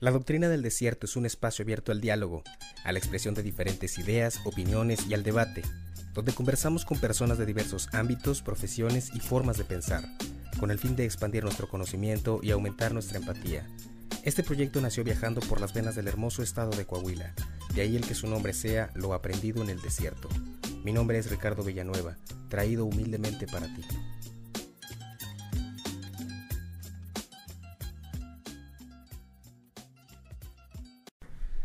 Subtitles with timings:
[0.00, 2.44] La doctrina del desierto es un espacio abierto al diálogo,
[2.84, 5.62] a la expresión de diferentes ideas, opiniones y al debate,
[6.14, 10.04] donde conversamos con personas de diversos ámbitos, profesiones y formas de pensar,
[10.60, 13.66] con el fin de expandir nuestro conocimiento y aumentar nuestra empatía.
[14.22, 17.34] Este proyecto nació viajando por las venas del hermoso estado de Coahuila,
[17.74, 20.28] de ahí el que su nombre sea Lo aprendido en el desierto.
[20.84, 22.18] Mi nombre es Ricardo Villanueva,
[22.48, 23.82] traído humildemente para ti.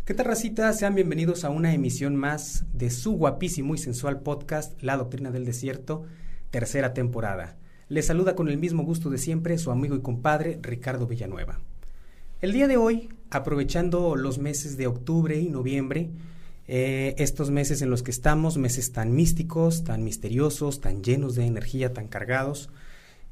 [0.06, 0.74] ¿Qué tal, racita?
[0.74, 5.46] Sean bienvenidos a una emisión más de su guapísimo y sensual podcast, La Doctrina del
[5.46, 6.04] Desierto,
[6.52, 7.56] tercera temporada.
[7.88, 11.62] Les saluda con el mismo gusto de siempre su amigo y compadre Ricardo Villanueva.
[12.42, 16.10] El día de hoy, aprovechando los meses de octubre y noviembre,
[16.68, 21.46] eh, estos meses en los que estamos, meses tan místicos, tan misteriosos, tan llenos de
[21.46, 22.70] energía, tan cargados,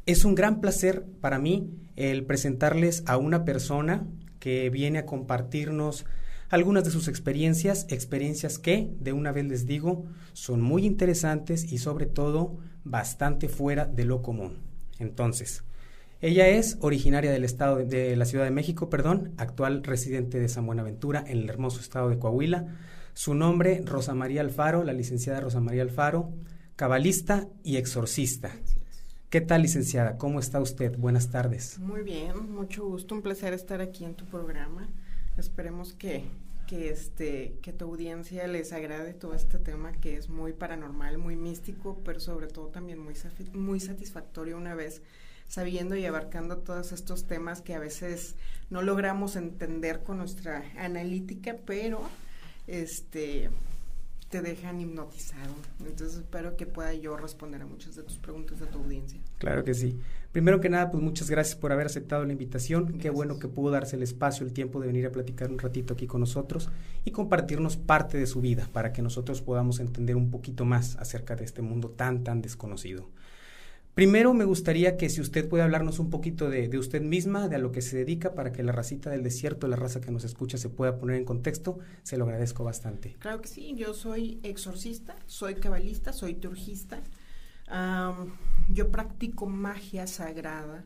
[0.05, 4.07] es un gran placer para mí el presentarles a una persona
[4.39, 6.05] que viene a compartirnos
[6.51, 10.03] algunas de sus experiencias, experiencias que, de una vez les digo,
[10.33, 14.57] son muy interesantes y sobre todo bastante fuera de lo común.
[14.99, 15.63] Entonces,
[16.19, 20.65] ella es originaria del estado de, la Ciudad de México, perdón, actual residente de San
[20.65, 22.67] Buenaventura en el hermoso estado de Coahuila.
[23.13, 26.33] Su nombre, Rosa María Alfaro, la licenciada Rosa María Alfaro,
[26.75, 28.51] cabalista y exorcista.
[29.29, 30.17] ¿Qué tal, licenciada?
[30.17, 30.97] ¿Cómo está usted?
[30.97, 31.79] Buenas tardes.
[31.79, 34.89] Muy bien, mucho gusto, un placer estar aquí en tu programa.
[35.37, 36.25] Esperemos que,
[36.71, 41.35] que, este, que tu audiencia les agrade todo este tema que es muy paranormal, muy
[41.35, 43.13] místico, pero sobre todo también muy,
[43.51, 45.01] muy satisfactorio una vez
[45.49, 48.35] sabiendo y abarcando todos estos temas que a veces
[48.69, 52.03] no logramos entender con nuestra analítica, pero
[52.67, 53.49] este
[54.31, 55.53] te dejan hipnotizado.
[55.79, 59.19] Entonces espero que pueda yo responder a muchas de tus preguntas de tu audiencia.
[59.37, 59.99] Claro que sí.
[60.31, 62.97] Primero que nada, pues muchas gracias por haber aceptado la invitación.
[62.97, 65.93] Qué bueno que pudo darse el espacio, el tiempo de venir a platicar un ratito
[65.93, 66.69] aquí con nosotros
[67.03, 71.35] y compartirnos parte de su vida para que nosotros podamos entender un poquito más acerca
[71.35, 73.09] de este mundo tan, tan desconocido.
[73.93, 77.59] Primero me gustaría que si usted puede hablarnos un poquito de, usted misma, de a
[77.59, 80.57] lo que se dedica, para que la racita del desierto, la raza que nos escucha,
[80.57, 83.17] se pueda poner en contexto, se lo agradezco bastante.
[83.19, 87.01] Claro que sí, yo soy exorcista, soy cabalista, soy turgista,
[88.69, 90.85] yo practico magia sagrada,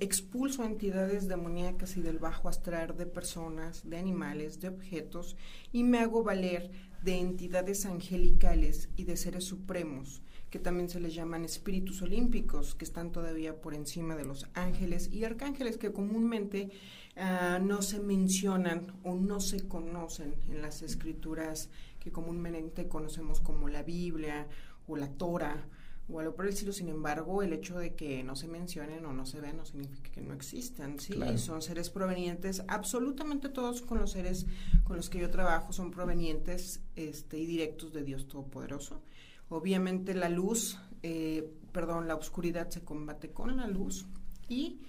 [0.00, 5.36] expulso entidades demoníacas y del bajo astral de personas, de animales, de objetos,
[5.72, 6.70] y me hago valer
[7.02, 10.20] de entidades angelicales y de seres supremos
[10.54, 15.12] que también se les llaman espíritus olímpicos, que están todavía por encima de los ángeles
[15.12, 16.70] y arcángeles que comúnmente
[17.16, 23.68] uh, no se mencionan o no se conocen en las escrituras que comúnmente conocemos como
[23.68, 24.46] la Biblia
[24.86, 25.66] o la Torah
[26.08, 26.72] o algo por el estilo.
[26.72, 30.12] Sin embargo, el hecho de que no se mencionen o no se vean no significa
[30.12, 31.00] que no existan.
[31.00, 32.62] Sí, son seres provenientes.
[32.68, 34.46] Absolutamente todos con los seres
[34.84, 39.02] con los que yo trabajo son provenientes este, y directos de Dios Todopoderoso.
[39.48, 44.06] Obviamente la luz, eh, perdón, la oscuridad se combate con la luz
[44.48, 44.80] y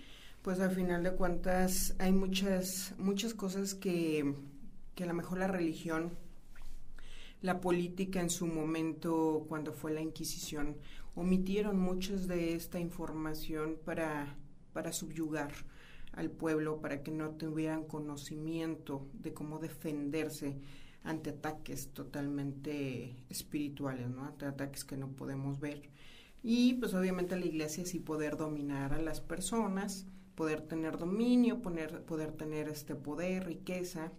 [0.42, 4.36] pues al final de cuentas hay muchas, muchas cosas que,
[4.94, 6.12] que a lo mejor la religión,
[7.42, 10.78] la política en su momento cuando fue la Inquisición,
[11.16, 14.36] omitieron muchas de esta información para,
[14.74, 15.52] para subyugar
[16.14, 20.58] al pueblo, para que no tuvieran conocimiento de cómo defenderse
[21.06, 24.26] ante ataques totalmente espirituales, ¿no?
[24.26, 25.90] Ante ataques que no podemos ver.
[26.44, 32.04] Y pues obviamente la iglesia sí poder dominar a las personas, poder tener dominio, poner,
[32.04, 34.12] poder tener este poder, riqueza.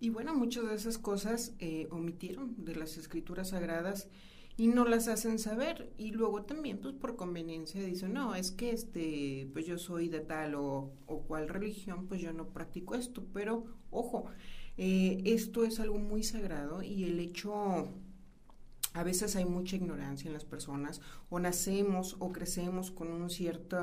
[0.00, 4.08] Y bueno, muchas de esas cosas eh, omitieron de las escrituras sagradas
[4.56, 5.92] y no las hacen saber.
[5.98, 10.20] Y luego también, pues por conveniencia, dicen, no, es que este, pues yo soy de
[10.20, 13.24] tal o, o cual religión, pues yo no practico esto.
[13.32, 14.26] Pero, ojo,
[14.78, 17.88] eh, esto es algo muy sagrado y el hecho,
[18.94, 21.00] a veces hay mucha ignorancia en las personas
[21.30, 23.76] o nacemos o crecemos con un cierto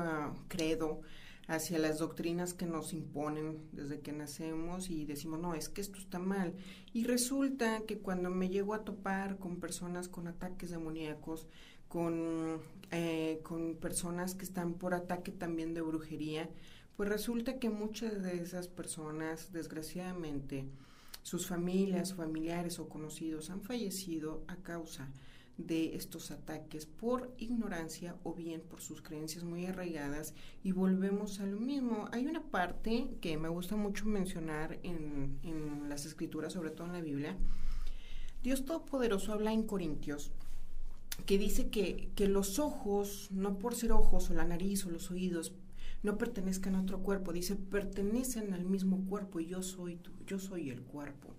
[0.48, 1.02] credo
[1.48, 5.98] hacia las doctrinas que nos imponen desde que nacemos y decimos, no, es que esto
[5.98, 6.54] está mal.
[6.94, 11.46] Y resulta que cuando me llego a topar con personas con ataques demoníacos,
[11.88, 12.60] con,
[12.90, 16.48] eh, con personas que están por ataque también de brujería,
[16.96, 20.66] pues resulta que muchas de esas personas, desgraciadamente,
[21.26, 25.08] sus familias, familiares o conocidos han fallecido a causa
[25.58, 31.46] de estos ataques por ignorancia o bien por sus creencias muy arraigadas y volvemos a
[31.46, 32.08] lo mismo.
[32.12, 36.92] Hay una parte que me gusta mucho mencionar en, en las escrituras, sobre todo en
[36.92, 37.36] la Biblia.
[38.44, 40.30] Dios Todopoderoso habla en Corintios
[41.24, 45.10] que dice que, que los ojos, no por ser ojos o la nariz o los
[45.10, 45.54] oídos,
[46.06, 50.38] no pertenezcan a otro cuerpo, dice, pertenecen al mismo cuerpo y yo soy tú, yo
[50.38, 51.34] soy el cuerpo.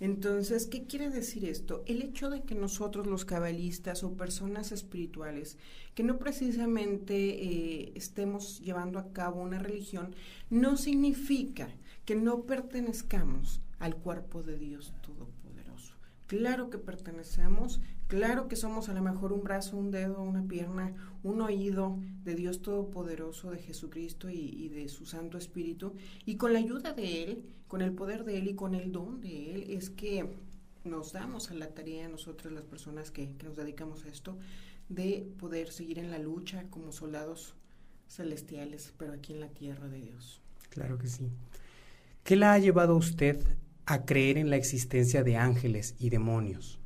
[0.00, 1.82] Entonces, ¿qué quiere decir esto?
[1.86, 5.58] El hecho de que nosotros los cabalistas o personas espirituales,
[5.94, 10.14] que no precisamente eh, estemos llevando a cabo una religión,
[10.48, 11.68] no significa
[12.06, 15.94] que no pertenezcamos al cuerpo de Dios Todopoderoso.
[16.26, 20.94] Claro que pertenecemos, claro que somos a lo mejor un brazo, un dedo, una pierna,
[21.22, 25.94] un oído de Dios Todopoderoso, de Jesucristo y, de su Santo Espíritu,
[26.24, 29.20] y con la ayuda de Él, con el poder de Él y con el don
[29.20, 30.28] de Él, es que
[30.84, 34.38] nos damos a la tarea nosotras las personas que, que nos dedicamos a esto,
[34.88, 37.54] de poder seguir en la lucha como soldados
[38.08, 40.40] celestiales, pero aquí en la tierra de Dios.
[40.70, 41.30] Claro que sí.
[42.22, 43.38] ¿Qué la ha llevado a usted
[43.86, 46.80] a creer en la existencia de ángeles y demonios?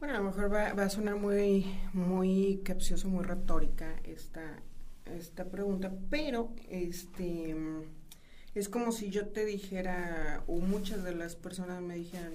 [0.00, 4.40] Bueno, a lo mejor va, va a sonar muy, muy capcioso, muy retórica esta,
[5.04, 7.54] esta pregunta, pero este
[8.54, 12.32] es como si yo te dijera, o muchas de las personas me dijeran,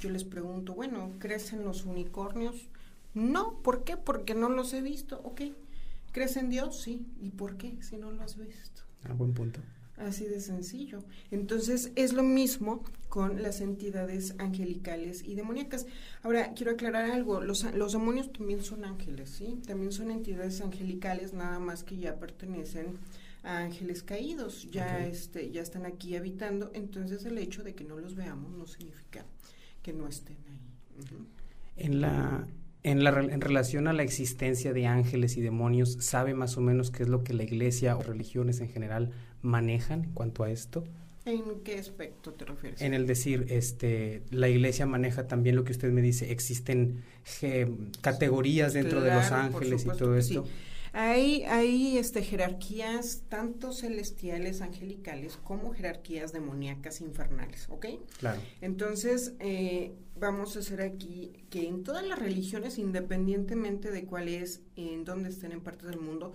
[0.00, 2.68] yo les pregunto, bueno, ¿crees los unicornios?
[3.14, 3.96] No, ¿por qué?
[3.96, 5.42] Porque no los he visto, ok.
[6.10, 6.82] ¿Crees en Dios?
[6.82, 7.06] Sí.
[7.20, 7.80] ¿Y por qué?
[7.80, 8.82] Si no lo has visto.
[9.04, 9.60] Ah, buen punto.
[9.96, 11.04] Así de sencillo.
[11.30, 15.86] Entonces es lo mismo con las entidades angelicales y demoníacas.
[16.22, 19.60] Ahora, quiero aclarar algo, los, los demonios también son ángeles, ¿sí?
[19.66, 22.98] También son entidades angelicales, nada más que ya pertenecen
[23.44, 27.98] a ángeles caídos, ya, este, ya están aquí habitando, entonces el hecho de que no
[27.98, 29.24] los veamos no significa
[29.82, 30.60] que no estén ahí.
[31.76, 32.48] En la
[32.84, 36.90] en, la, en relación a la existencia de ángeles y demonios, ¿sabe más o menos
[36.90, 39.10] qué es lo que la iglesia o religiones en general
[39.44, 40.84] manejan en cuanto a esto?
[41.26, 42.82] ¿En qué aspecto te refieres?
[42.82, 47.02] En el decir, este, la iglesia maneja también lo que usted me dice, existen
[48.02, 50.44] categorías dentro de los ángeles y todo esto.
[50.96, 57.86] Hay, hay este, jerarquías tanto celestiales, angelicales, como jerarquías demoníacas infernales, ¿ok?
[58.20, 58.40] Claro.
[58.60, 64.60] Entonces, eh, vamos a hacer aquí que en todas las religiones, independientemente de cuál es,
[64.76, 66.32] en dónde estén en partes del mundo,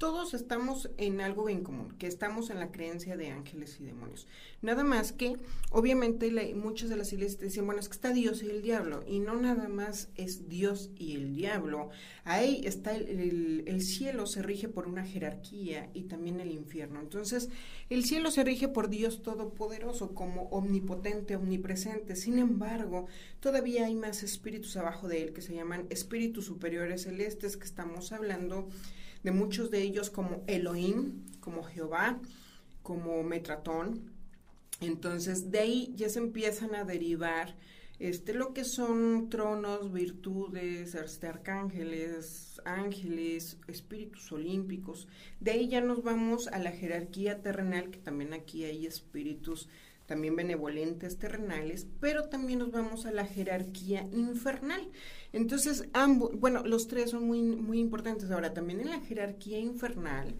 [0.00, 4.26] todos estamos en algo en común, que estamos en la creencia de ángeles y demonios.
[4.62, 5.36] Nada más que,
[5.70, 9.18] obviamente, muchas de las iglesias dicen, bueno, es que está Dios y el diablo, y
[9.18, 11.90] no nada más es Dios y el diablo.
[12.24, 16.98] Ahí está el, el cielo, se rige por una jerarquía y también el infierno.
[16.98, 17.50] Entonces,
[17.90, 22.16] el cielo se rige por Dios Todopoderoso como omnipotente, omnipresente.
[22.16, 23.06] Sin embargo,
[23.40, 28.12] todavía hay más espíritus abajo de él que se llaman espíritus superiores celestes, que estamos
[28.12, 28.66] hablando
[29.22, 32.20] de muchos de ellos como Elohim, como Jehová,
[32.82, 34.10] como Metratón.
[34.80, 37.54] Entonces, de ahí ya se empiezan a derivar
[37.98, 45.06] este, lo que son tronos, virtudes, este, arcángeles, ángeles, espíritus olímpicos.
[45.38, 49.68] De ahí ya nos vamos a la jerarquía terrenal, que también aquí hay espíritus
[50.10, 54.90] también benevolentes terrenales, pero también nos vamos a la jerarquía infernal.
[55.32, 58.28] Entonces, ambos, bueno, los tres son muy, muy importantes.
[58.32, 60.34] Ahora, también en la jerarquía infernal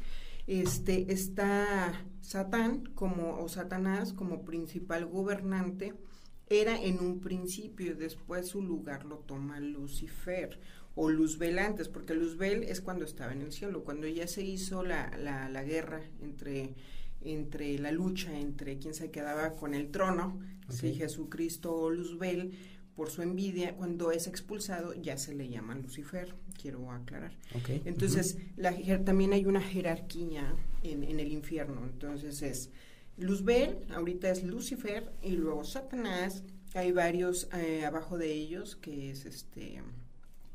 [0.48, 5.94] este, está Satán como, o Satanás como principal gobernante.
[6.48, 10.58] Era en un principio y después su lugar lo toma Lucifer
[10.96, 14.82] o Luzbel antes, porque Luzbel es cuando estaba en el cielo, cuando ya se hizo
[14.82, 16.74] la, la, la guerra entre
[17.22, 22.52] entre la lucha entre quién se quedaba con el trono, si Jesucristo o Luzbel,
[22.94, 27.32] por su envidia, cuando es expulsado ya se le llama Lucifer, quiero aclarar.
[27.84, 28.74] Entonces, la,
[29.04, 32.70] también hay una jerarquía en, en, el infierno, entonces es
[33.16, 36.42] Luzbel, ahorita es Lucifer, y luego Satanás,
[36.74, 39.82] hay varios eh, abajo de ellos, que es este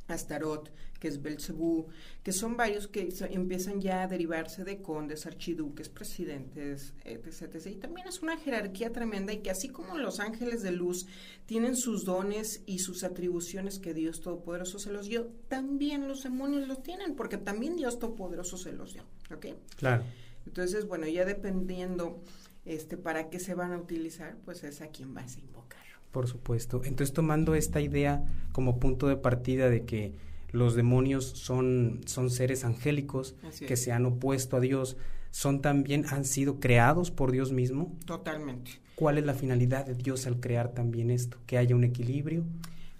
[0.07, 0.69] Astaroth,
[0.99, 1.87] que es Belcebú,
[2.23, 8.07] que son varios que empiezan ya a derivarse de condes, archiduques, presidentes, etc, Y también
[8.07, 11.05] es una jerarquía tremenda y que así como los ángeles de luz
[11.45, 16.67] tienen sus dones y sus atribuciones que Dios Todopoderoso se los dio, también los demonios
[16.67, 19.47] los tienen, porque también Dios Todopoderoso se los dio, ¿ok?
[19.77, 20.03] Claro.
[20.45, 22.21] Entonces, bueno, ya dependiendo
[22.65, 25.83] este para qué se van a utilizar, pues es a quien vas a invocar.
[26.11, 26.81] Por supuesto.
[26.83, 28.23] Entonces, tomando esta idea
[28.53, 30.13] como punto de partida de que
[30.51, 33.35] los demonios son, son seres angélicos
[33.67, 34.97] que se han opuesto a Dios,
[35.31, 37.97] son también, han sido creados por Dios mismo.
[38.05, 38.71] Totalmente.
[38.95, 41.37] ¿Cuál es la finalidad de Dios al crear también esto?
[41.45, 42.45] Que haya un equilibrio.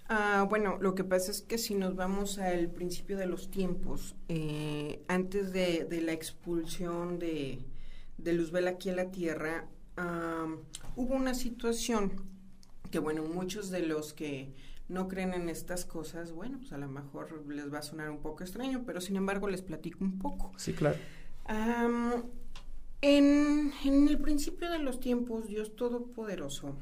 [0.08, 4.14] Ah, bueno, lo que pasa es que si nos vamos al principio de los tiempos,
[4.28, 7.58] eh, antes de, de, la expulsión de,
[8.18, 9.66] de Luzbel aquí en la Tierra,
[10.94, 12.12] hubo una situación
[12.90, 14.52] que bueno, muchos de los que
[14.88, 18.20] no creen en estas cosas, bueno, pues a lo mejor les va a sonar un
[18.20, 20.52] poco extraño, pero sin embargo les platico un poco.
[20.56, 20.96] Sí, claro.
[23.00, 26.76] En, en el principio de los tiempos, Dios Todopoderoso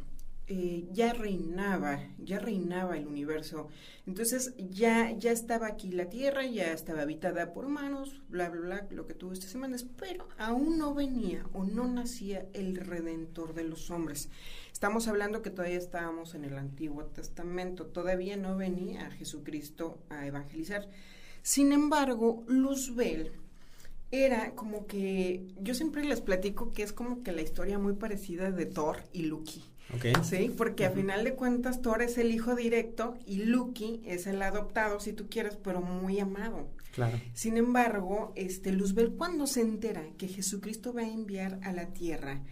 [0.46, 3.68] eh, ya reinaba, ya reinaba el universo.
[4.06, 8.86] Entonces ya, ya estaba aquí la Tierra, ya estaba habitada por humanos, bla, bla, bla,
[8.90, 13.64] lo que tuvo estas semanas, pero aún no venía o no nacía el redentor de
[13.64, 14.28] los hombres.
[14.72, 20.88] Estamos hablando que todavía estábamos en el Antiguo Testamento, todavía no venía Jesucristo a evangelizar.
[21.42, 23.32] Sin embargo, Luzbel
[24.10, 28.50] era como que, yo siempre les platico que es como que la historia muy parecida
[28.50, 29.64] de Thor y Loki.
[30.22, 34.42] Sí, porque a final de cuentas Thor es el hijo directo y Loki es el
[34.42, 36.68] adoptado, si tú quieres, pero muy amado.
[36.92, 37.20] Claro.
[37.32, 42.42] Sin embargo, este Luzbel cuando se entera que Jesucristo va a enviar a la tierra,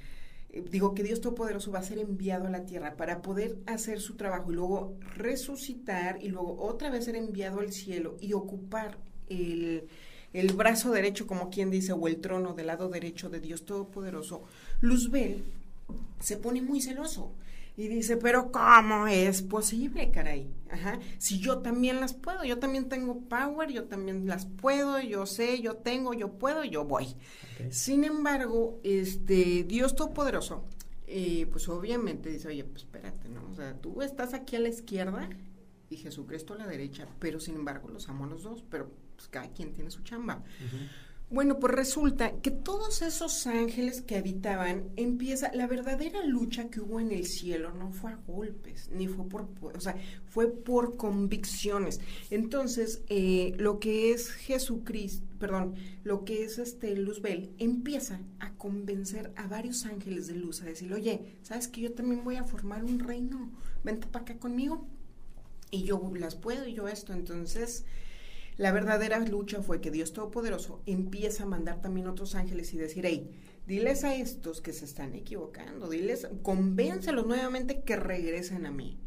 [0.50, 4.00] eh, digo que Dios Todopoderoso va a ser enviado a la tierra para poder hacer
[4.00, 8.98] su trabajo y luego resucitar y luego otra vez ser enviado al cielo y ocupar
[9.28, 9.88] el,
[10.32, 14.42] el brazo derecho, como quien dice, o el trono del lado derecho de Dios Todopoderoso,
[14.80, 15.44] Luzbel
[16.20, 17.34] se pone muy celoso
[17.76, 20.52] y dice, pero ¿cómo es posible, caray?
[20.70, 20.98] Ajá.
[21.18, 25.60] Si yo también las puedo, yo también tengo power, yo también las puedo, yo sé,
[25.60, 27.16] yo tengo, yo puedo, yo voy.
[27.70, 30.64] Sin embargo, este Dios Todopoderoso,
[31.06, 33.48] eh, pues obviamente dice, oye, pues espérate, ¿no?
[33.50, 35.30] O sea, tú estás aquí a la izquierda
[35.88, 39.28] y Jesucristo a la derecha, pero sin embargo los amo a los dos, pero pues
[39.28, 40.42] cada quien tiene su chamba.
[41.32, 47.00] Bueno, pues resulta que todos esos ángeles que habitaban empieza la verdadera lucha que hubo
[47.00, 49.96] en el cielo no fue a golpes ni fue por o sea
[50.26, 52.00] fue por convicciones.
[52.28, 55.74] Entonces eh, lo que es Jesucristo, perdón,
[56.04, 60.92] lo que es este Luzbel empieza a convencer a varios ángeles de luz a decir,
[60.92, 63.50] oye, sabes que yo también voy a formar un reino,
[63.82, 64.86] vente para acá conmigo
[65.70, 67.86] y yo las puedo y yo esto, entonces
[68.56, 73.04] la verdadera lucha fue que Dios Todopoderoso empieza a mandar también otros ángeles y decir,
[73.06, 73.30] hey,
[73.66, 78.98] diles a estos que se están equivocando, diles, convéncelos nuevamente que regresen a mí.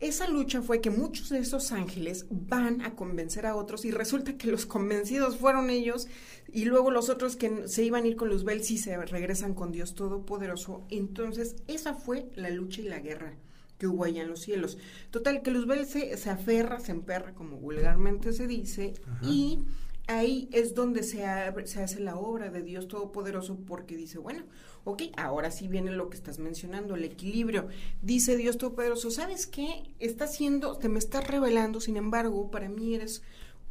[0.00, 4.36] Esa lucha fue que muchos de esos ángeles van a convencer a otros y resulta
[4.36, 6.08] que los convencidos fueron ellos
[6.52, 9.72] y luego los otros que se iban a ir con Luzbel sí se regresan con
[9.72, 10.84] Dios Todopoderoso.
[10.90, 13.38] Entonces esa fue la lucha y la guerra
[13.78, 14.78] que hubo allá en los cielos.
[15.10, 19.60] Total, que Luzbel se, se aferra, se emperra, como vulgarmente se dice, y
[20.06, 21.24] ahí es donde se,
[21.64, 24.44] se hace la obra de Dios Todopoderoso porque dice, bueno,
[24.84, 27.68] ok, ahora sí viene lo que estás mencionando, el equilibrio.
[28.02, 29.94] Dice Dios Todopoderoso, ¿sabes qué?
[29.98, 33.22] Está haciendo, te me estás revelando, sin embargo, para mí eres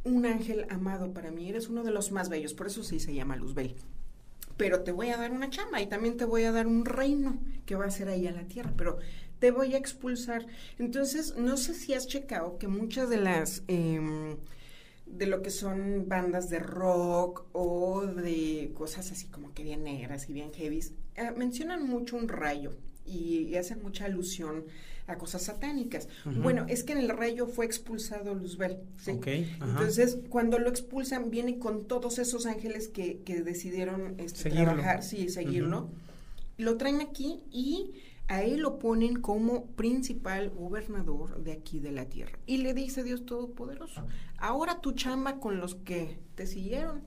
[0.04, 3.14] un ángel amado, para mí eres uno de los más bellos, por eso sí se
[3.14, 3.74] llama Luzbel.
[4.56, 7.38] Pero te voy a dar una chamba y también te voy a dar un reino
[7.66, 8.98] que va a ser ahí a la tierra, pero
[9.44, 10.46] te voy a expulsar.
[10.78, 13.62] Entonces, no sé si has checado que muchas de las...
[13.68, 14.38] Em,
[15.04, 20.30] de lo que son bandas de rock o de cosas así como que bien negras
[20.30, 22.72] y bien heavies, eh, mencionan mucho un rayo
[23.04, 24.64] y, hacen mucha alusión
[25.06, 26.08] a cosas satánicas.
[26.24, 28.78] Bueno, es que en el rayo fue expulsado Luzbel.
[28.96, 29.10] ¿sí?
[29.60, 35.28] Entonces, cuando lo expulsan, viene con todos esos ángeles que, que decidieron este, trabajar, sí,
[35.28, 35.90] seguirlo.
[36.56, 37.92] Lo traen aquí y
[38.28, 42.38] a él lo ponen como principal gobernador de aquí de la tierra.
[42.46, 44.06] Y le dice Dios Todopoderoso,
[44.38, 47.02] ahora tu chamba con los que te siguieron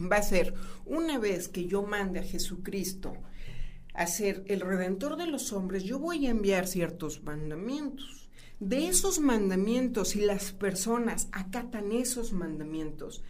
[0.00, 0.54] va a ser,
[0.86, 3.14] una vez que yo mande a Jesucristo
[3.92, 8.28] a ser el redentor de los hombres, yo voy a enviar ciertos mandamientos.
[8.60, 13.22] De esos mandamientos, si las personas acatan esos mandamientos,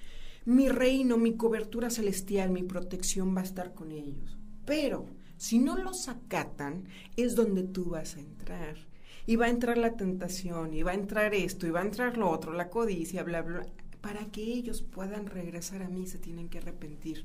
[0.45, 4.37] mi reino, mi cobertura celestial, mi protección va a estar con ellos.
[4.65, 5.07] Pero
[5.41, 6.85] si no los acatan,
[7.17, 8.77] es donde tú vas a entrar.
[9.25, 12.19] Y va a entrar la tentación, y va a entrar esto, y va a entrar
[12.19, 13.65] lo otro, la codicia, bla, bla.
[14.03, 17.25] Para que ellos puedan regresar a mí, se tienen que arrepentir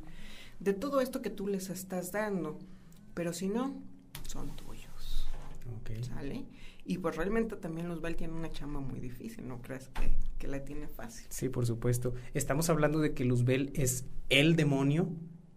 [0.62, 2.57] de todo esto que tú les estás dando.
[3.13, 3.84] Pero si no,
[4.25, 5.27] son tuyos.
[6.03, 6.45] ¿Sale?
[6.86, 10.63] Y pues realmente también Luzbel tiene una chamba muy difícil, ¿no crees que, que la
[10.63, 11.27] tiene fácil?
[11.31, 12.13] Sí, por supuesto.
[12.34, 15.10] Estamos hablando de que Luzbel es el demonio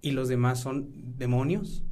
[0.03, 1.85] y los demás son demonios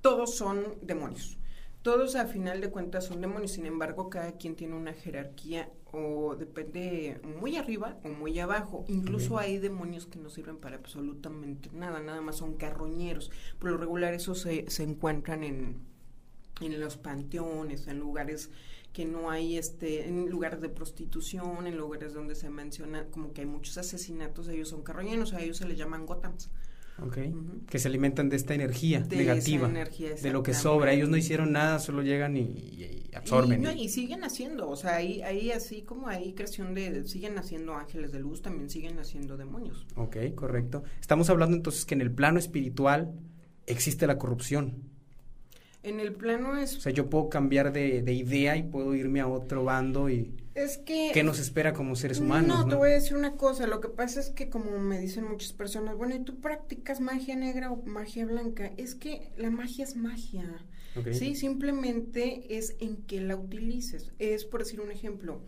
[0.00, 1.38] todos son demonios.
[1.82, 6.36] Todos a final de cuentas son demonios, sin embargo cada quien tiene una jerarquía o
[6.36, 8.84] depende muy arriba o muy abajo.
[8.88, 13.30] Incluso hay demonios que no sirven para absolutamente nada, nada más son carroñeros.
[13.58, 15.80] Por lo regular esos se, se encuentran en,
[16.60, 18.50] en los panteones, en lugares
[18.92, 23.42] que no hay este en lugares de prostitución, en lugares donde se menciona como que
[23.42, 26.50] hay muchos asesinatos, ellos son carroñeros, a ellos se les llaman gotams.
[27.06, 27.34] Okay.
[27.68, 30.92] Que se alimentan de esta energía negativa, de lo que sobra.
[30.92, 33.64] Ellos no hicieron nada, solo llegan y, absorben.
[33.78, 38.12] Y, siguen haciendo, o sea, ahí, ahí así como hay creación de, siguen haciendo ángeles
[38.12, 39.86] de luz, también siguen haciendo demonios.
[39.96, 40.82] Ok, correcto.
[41.00, 43.12] Estamos hablando entonces que en el plano espiritual
[43.66, 44.90] existe la corrupción.
[45.82, 46.76] En el plano es...
[46.76, 50.34] O sea, yo puedo cambiar de, de idea y puedo irme a otro bando y...
[50.62, 51.10] Es que...
[51.14, 52.58] ¿Qué nos espera como seres humanos?
[52.58, 53.66] No, te voy a decir una cosa.
[53.66, 57.34] Lo que pasa es que como me dicen muchas personas, bueno, ¿y tú practicas magia
[57.34, 58.70] negra o magia blanca?
[58.76, 60.64] Es que la magia es magia.
[61.12, 64.12] Sí, simplemente es en que la utilices.
[64.18, 65.40] Es, por decir un ejemplo,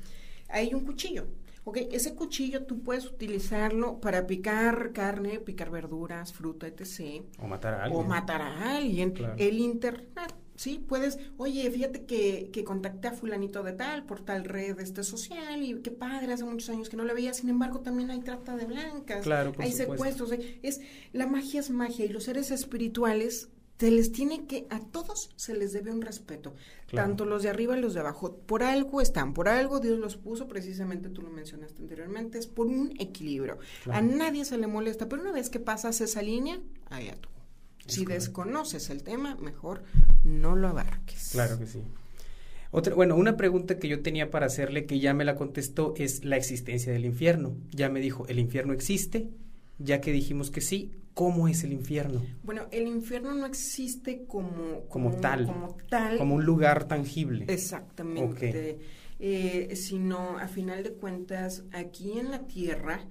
[0.49, 1.27] hay un cuchillo.
[1.65, 7.23] Ok, ese cuchillo tú puedes utilizarlo para picar carne, picar verduras, fruta, etc.
[7.39, 8.01] O matar a alguien.
[8.01, 9.15] O matar a alguien.
[9.37, 14.45] El internet, sí, puedes, oye, fíjate que, que contacté a fulanito de tal por tal
[14.45, 17.81] red este social y qué padre, hace muchos años que no le veía, sin embargo
[17.81, 20.81] también hay trata de blancas, claro, hay secuestros, es,
[21.13, 23.49] la magia es magia y los seres espirituales
[23.83, 26.55] se les tiene que, a todos se les debe un respeto,
[26.95, 28.37] tanto los de arriba y los de abajo.
[28.47, 32.69] Por algo están, por algo Dios los puso, precisamente tú lo mencionaste anteriormente, es por
[32.69, 33.59] un equilibrio.
[33.91, 37.29] A nadie se le molesta, pero una vez que pasas esa línea, allá tú.
[37.87, 39.85] Si desconoces el tema, mejor
[40.25, 41.31] no lo abarques.
[41.33, 41.83] Claro que sí.
[42.71, 46.25] Otra, bueno, una pregunta que yo tenía para hacerle que ya me la contestó es
[46.25, 47.57] la existencia del infierno.
[47.71, 49.31] Ya me dijo, ¿el infierno existe?
[49.79, 52.25] Ya que dijimos que sí, ¿Cómo es el infierno?
[52.43, 56.17] Bueno, el infierno no existe como, como, tal, como tal.
[56.17, 57.45] Como un lugar tangible.
[57.49, 58.79] Exactamente.
[59.19, 63.07] Eh, sino, a final de cuentas, aquí en la tierra,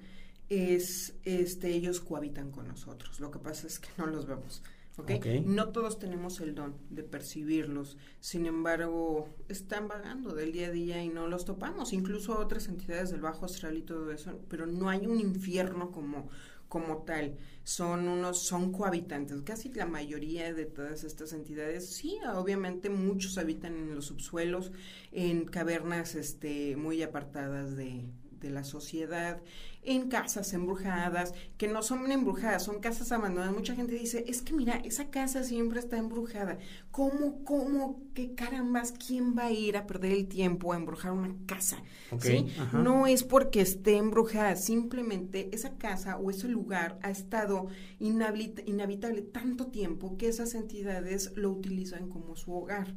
[0.52, 3.20] es, este, ellos cohabitan con nosotros.
[3.20, 4.62] Lo que pasa es que no los vemos.
[4.98, 5.40] ¿okay?
[5.40, 11.02] No todos tenemos el don de percibirlos, sin embargo, están vagando del día a día
[11.02, 14.90] y no los topamos, incluso otras entidades del bajo astral y todo eso, pero no
[14.90, 16.28] hay un infierno como,
[16.68, 17.38] como tal.
[17.64, 19.40] Son unos, son cohabitantes.
[19.42, 24.72] Casi la mayoría de todas estas entidades, sí, obviamente muchos habitan en los subsuelos,
[25.12, 28.04] en cavernas este, muy apartadas de,
[28.42, 29.40] de la sociedad,
[29.82, 33.54] en casas embrujadas, que no son embrujadas, son casas abandonadas.
[33.54, 36.58] Mucha gente dice, es que mira, esa casa siempre está embrujada.
[36.90, 41.34] ¿Cómo, cómo, qué carambas, quién va a ir a perder el tiempo a embrujar una
[41.46, 41.82] casa?
[42.20, 42.46] ¿sí?
[42.72, 47.66] No es porque esté embrujada, simplemente esa casa o ese lugar ha estado
[47.98, 52.94] inhabitable tanto tiempo que esas entidades lo utilizan como su hogar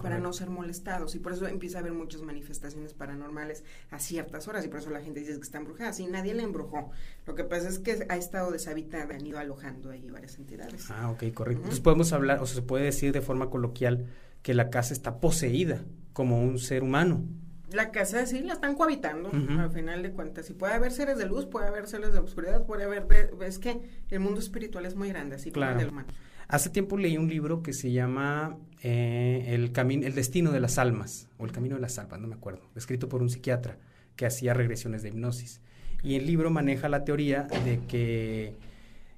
[0.00, 1.14] para no ser molestados.
[1.14, 4.90] Y por eso empieza a haber muchas manifestaciones paranormales a ciertas horas y por eso
[4.90, 6.90] la gente dice que está embrujada nadie la embrujó.
[7.26, 10.90] Lo que pasa es que ha estado deshabitada, han ido alojando ahí varias entidades.
[10.90, 11.62] Ah, ok, correcto.
[11.62, 14.06] Entonces podemos hablar, o sea, se puede decir de forma coloquial
[14.42, 17.24] que la casa está poseída como un ser humano.
[17.72, 20.50] La casa sí la están cohabitando, al final de cuentas.
[20.50, 23.06] Y puede haber seres de luz, puede haber seres de oscuridad, puede haber...
[23.40, 26.08] es que el mundo espiritual es muy grande, así como el humano.
[26.48, 30.76] Hace tiempo leí un libro que se llama eh, el, camino, el destino de las
[30.76, 33.78] almas, o El camino de las almas, no me acuerdo, escrito por un psiquiatra
[34.16, 35.62] que hacía regresiones de hipnosis.
[36.02, 38.54] Y el libro maneja la teoría de que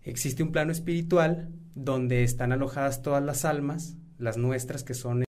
[0.02, 5.24] existe un plano espiritual donde están alojadas todas las almas, las nuestras que son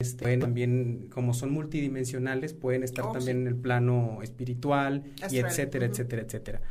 [0.00, 5.84] Este, también, como son multidimensionales, pueden estar oh, también en el plano espiritual y etcétera,
[5.84, 6.62] etcétera, etcétera.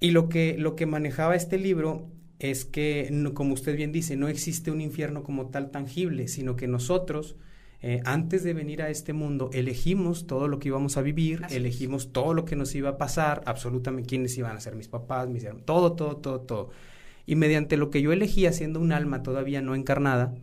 [0.00, 4.28] Y lo que, lo que manejaba este libro es que, como usted bien dice, no
[4.28, 7.36] existe un infierno como tal tangible, sino que nosotros
[7.82, 12.12] eh, antes de venir a este mundo, elegimos todo lo que íbamos a vivir, elegimos
[12.12, 15.44] todo lo que nos iba a pasar, absolutamente quiénes iban a ser mis papás, mis
[15.44, 16.70] hermanos, todo, todo, todo, todo.
[17.26, 20.34] Y mediante lo que yo elegí, siendo un alma todavía no encarnada,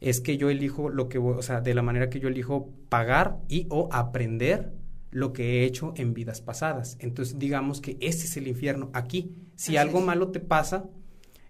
[0.00, 3.38] es que yo elijo lo que, o sea, de la manera que yo elijo pagar
[3.48, 4.72] y o aprender
[5.10, 6.96] lo que he hecho en vidas pasadas.
[7.00, 9.34] Entonces, digamos que ese es el infierno aquí.
[9.56, 10.84] Si algo malo te pasa,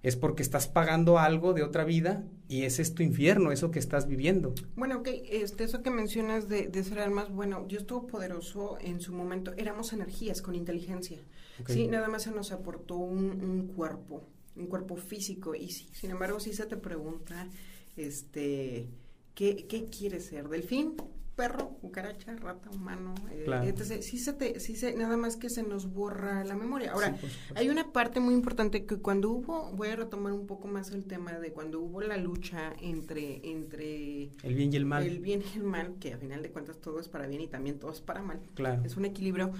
[0.08, 3.78] es porque estás pagando algo de otra vida y ese es tu infierno, eso que
[3.78, 4.54] estás viviendo.
[4.74, 9.12] Bueno, ok, este, eso que mencionas de, de ser almas, bueno, Dios poderoso en su
[9.12, 11.18] momento, éramos energías con inteligencia,
[11.66, 14.22] sí, nada más se nos aportó un, un, cuerpo,
[14.56, 17.48] un cuerpo físico y sí, sin embargo, si se te pregunta,
[17.96, 18.88] este,
[19.34, 20.48] ¿qué, qué quieres ser?
[20.48, 20.96] ¿Delfín?
[21.38, 23.14] Perro, cucaracha, rata, humano.
[23.30, 26.90] Eh, entonces, sí se te, sí se, nada más que se nos borra la memoria.
[26.90, 27.16] Ahora,
[27.54, 31.04] hay una parte muy importante que cuando hubo, voy a retomar un poco más el
[31.04, 35.04] tema de cuando hubo la lucha entre, entre el bien y el mal.
[35.04, 37.46] El bien y el mal, que a final de cuentas todo es para bien y
[37.46, 38.40] también todo es para mal.
[38.56, 38.82] Claro.
[38.84, 39.52] Es un equilibrio.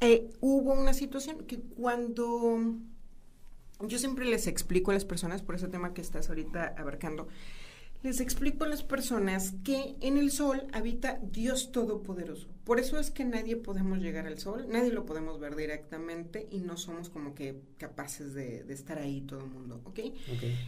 [0.00, 2.58] Eh, hubo una situación que cuando
[3.80, 7.28] yo siempre les explico a las personas por ese tema que estás ahorita abarcando
[8.08, 12.48] les explico a las personas que en el sol habita Dios Todopoderoso.
[12.64, 16.60] Por eso es que nadie podemos llegar al sol, nadie lo podemos ver directamente y
[16.60, 20.00] no somos como que capaces de, estar ahí todo el mundo, ¿ok?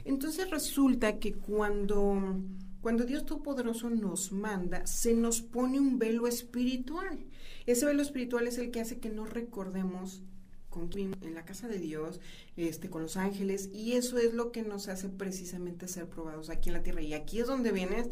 [0.05, 2.43] Entonces resulta que cuando,
[2.83, 7.25] cuando Dios Todopoderoso nos manda, se nos pone un velo espiritual.
[7.65, 10.23] Ese velo espiritual es el que hace que no recordemos
[10.71, 12.21] con en la casa de Dios,
[12.57, 16.71] este, con los ángeles, y eso es lo que nos hace precisamente ser probados aquí
[16.71, 17.03] en la tierra.
[17.03, 18.09] Y aquí es donde vienes,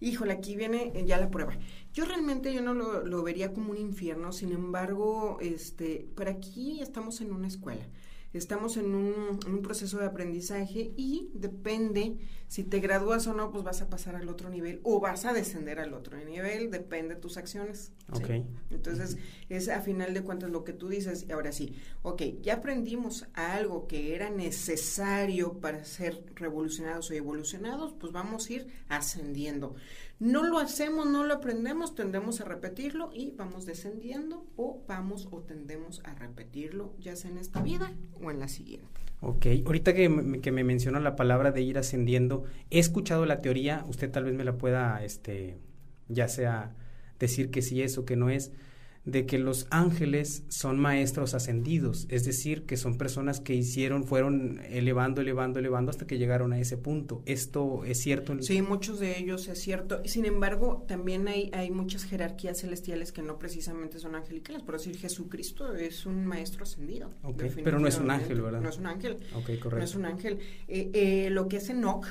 [0.00, 1.56] híjole, aquí viene ya la prueba.
[1.92, 6.80] Yo realmente yo no lo, lo vería como un infierno, sin embargo, este, por aquí
[6.80, 7.86] estamos en una escuela
[8.32, 13.62] estamos en un, un, proceso de aprendizaje y depende si te gradúas o no, pues
[13.62, 17.20] vas a pasar al otro nivel o vas a descender al otro nivel, depende de
[17.20, 17.92] tus acciones.
[18.10, 18.30] Ok.
[18.70, 19.18] Entonces,
[19.50, 23.26] es a final de cuentas lo que tú dices, y ahora sí, ok, ya aprendimos
[23.34, 29.74] algo que era necesario para ser revolucionados o evolucionados, pues vamos a ir ascendiendo.
[30.20, 35.42] No lo hacemos, no lo aprendemos, tendemos a repetirlo y vamos descendiendo o vamos o
[35.42, 39.00] tendemos a repetirlo, ya sea en esta vida o en la siguiente.
[39.20, 43.84] Ok, ahorita que que me mencionó la palabra de ir ascendiendo, he escuchado la teoría,
[43.88, 45.58] usted tal vez me la pueda, este,
[46.08, 46.74] ya sea
[47.18, 48.52] decir que sí es o que no es,
[49.10, 54.60] de que los ángeles son maestros ascendidos, es decir, que son personas que hicieron, fueron
[54.68, 57.22] elevando, elevando, elevando hasta que llegaron a ese punto.
[57.26, 58.40] ¿Esto es cierto?
[58.42, 60.02] Sí, muchos de ellos es cierto.
[60.04, 64.62] Sin embargo, también hay, hay muchas jerarquías celestiales que no precisamente son angelicales.
[64.62, 67.10] Por decir, Jesucristo es un maestro ascendido.
[67.64, 68.60] pero no es un ángel, ¿verdad?
[68.60, 69.16] No es un ángel.
[69.34, 69.76] Ok, correcto.
[69.76, 70.38] No es un ángel.
[70.68, 72.06] Eh, eh, lo que es Enoch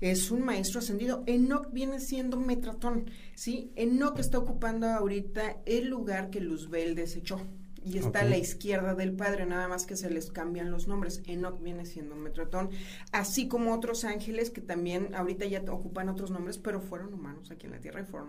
[0.00, 1.24] es un maestro ascendido.
[1.26, 3.72] Enoch viene siendo Metratón, ¿sí?
[3.76, 7.40] Enoch está ocupando ahorita el lugar que Luzbel desechó.
[7.84, 11.22] Y está a la izquierda del padre, nada más que se les cambian los nombres.
[11.26, 12.70] Enoch viene siendo Metratón,
[13.12, 17.66] así como otros ángeles que también ahorita ya ocupan otros nombres, pero fueron humanos aquí
[17.66, 18.28] en la tierra y fueron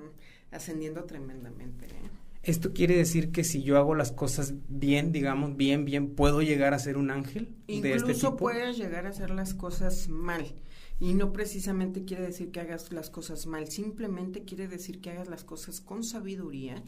[0.51, 1.88] ascendiendo tremendamente.
[1.88, 2.10] ¿eh?
[2.43, 6.73] ¿Esto quiere decir que si yo hago las cosas bien, digamos, bien, bien, puedo llegar
[6.73, 7.49] a ser un ángel?
[7.67, 8.38] Incluso de este tipo?
[8.38, 10.45] puedes llegar a hacer las cosas mal.
[11.01, 15.29] Y no precisamente quiere decir que hagas las cosas mal, simplemente quiere decir que hagas
[15.29, 16.83] las cosas con sabiduría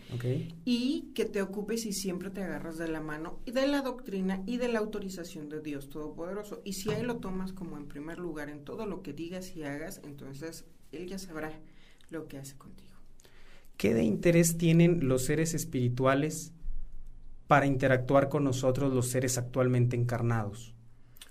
[0.65, 4.43] y que te ocupes y siempre te agarras de la mano y de la doctrina
[4.45, 6.61] y de la autorización de Dios Todopoderoso.
[6.65, 9.63] Y si ahí lo tomas como en primer lugar en todo lo que digas y
[9.63, 11.53] hagas, entonces Él ya sabrá
[12.09, 12.91] lo que hace contigo.
[13.77, 16.51] ¿Qué de interés tienen los seres espirituales
[17.47, 20.75] para interactuar con nosotros los seres actualmente encarnados?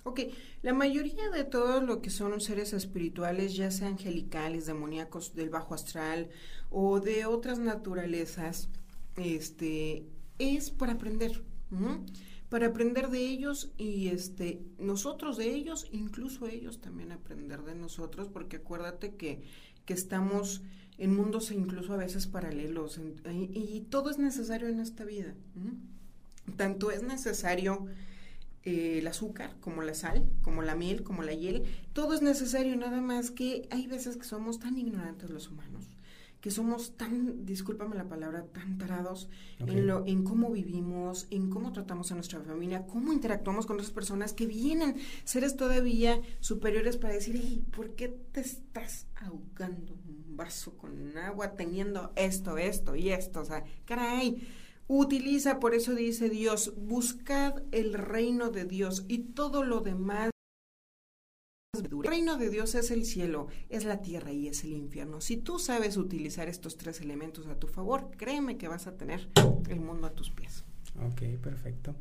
[0.04, 0.20] Ok,
[0.62, 5.74] la mayoría de todos lo que son seres espirituales, ya sean angelicales, demoníacos del bajo
[5.74, 6.30] astral
[6.70, 8.68] o de otras naturalezas,
[9.16, 10.06] este,
[10.38, 11.42] es para aprender,
[12.48, 18.28] para aprender de ellos y este, nosotros de ellos, incluso ellos también aprender de nosotros,
[18.28, 19.42] porque acuérdate que,
[19.84, 20.62] que estamos
[20.96, 25.34] en mundos incluso a veces paralelos y, todo es necesario en esta vida.
[26.56, 27.86] Tanto es necesario
[28.64, 32.76] eh, el azúcar, como la sal, como la miel, como la hiel, todo es necesario,
[32.76, 35.88] nada más que hay veces que somos tan ignorantes los humanos,
[36.42, 41.72] que somos tan, discúlpame la palabra, tan tarados en, lo, en cómo vivimos, en cómo
[41.72, 47.14] tratamos a nuestra familia, cómo interactuamos con otras personas que vienen seres todavía superiores para
[47.14, 53.10] decir, hey, ¿por qué te estás ahogando un vaso con agua teniendo esto, esto y
[53.10, 53.40] esto?
[53.40, 54.46] O sea, caray
[54.92, 60.33] Utiliza, por eso dice Dios, buscad el reino de Dios y todo lo demás.
[61.74, 65.20] El reino de Dios es el cielo, es la tierra y es el infierno.
[65.20, 69.29] Si tú sabes utilizar estos tres elementos a tu favor, créeme que vas a tener
[69.68, 70.64] el mundo a tus pies.
[70.96, 71.94] Ok, perfecto.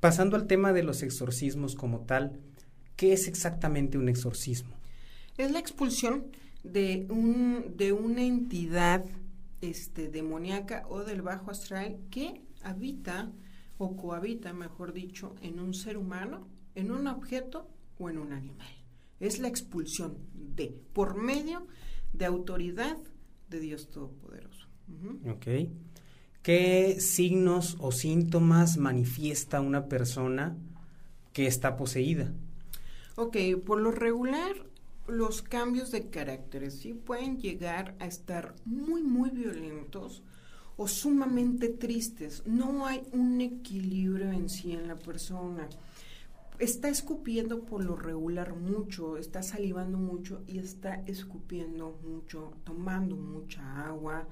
[0.00, 2.40] Pasando al tema de los exorcismos como tal,
[2.96, 4.74] ¿qué es exactamente un exorcismo?
[5.36, 6.28] Es la expulsión
[6.62, 9.04] de, un, de una entidad
[9.70, 13.32] este, demoníaca o del bajo astral que habita
[13.78, 18.72] o cohabita, mejor dicho, en un ser humano, en un objeto o en un animal.
[19.20, 21.66] Es la expulsión de, por medio
[22.12, 22.96] de autoridad
[23.48, 24.68] de Dios Todopoderoso.
[25.28, 25.46] Ok.
[26.42, 30.56] ¿Qué signos o síntomas manifiesta una persona
[31.32, 32.32] que está poseída?
[33.16, 34.54] Ok, por lo regular
[35.06, 40.22] los cambios de caracteres sí pueden llegar a estar muy, muy violentos
[40.76, 42.42] o sumamente tristes.
[42.46, 45.68] No hay un equilibrio en sí en la persona.
[46.58, 53.86] Está escupiendo por lo regular mucho, está salivando mucho y está escupiendo mucho, tomando mucha
[53.86, 54.26] agua.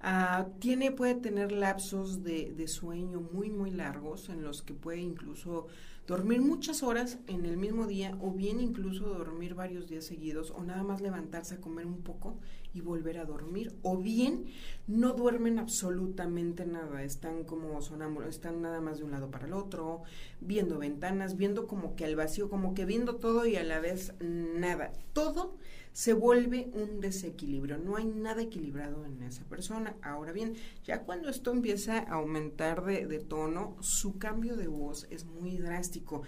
[0.00, 4.98] Ah, tiene, puede tener lapsos de, de sueño muy, muy largos en los que puede
[4.98, 5.68] incluso
[6.06, 10.62] dormir muchas horas en el mismo día o bien incluso dormir varios días seguidos o
[10.64, 12.38] nada más levantarse a comer un poco
[12.74, 14.46] y volver a dormir o bien
[14.86, 19.52] no duermen absolutamente nada, están como sonámbulos, están nada más de un lado para el
[19.52, 20.02] otro,
[20.40, 24.14] viendo ventanas, viendo como que al vacío, como que viendo todo y a la vez
[24.20, 24.92] nada.
[25.12, 25.56] Todo
[25.92, 29.94] se vuelve un desequilibrio, no hay nada equilibrado en esa persona.
[30.02, 35.06] Ahora bien, ya cuando esto empieza a aumentar de, de tono, su cambio de voz
[35.10, 36.22] es muy drástico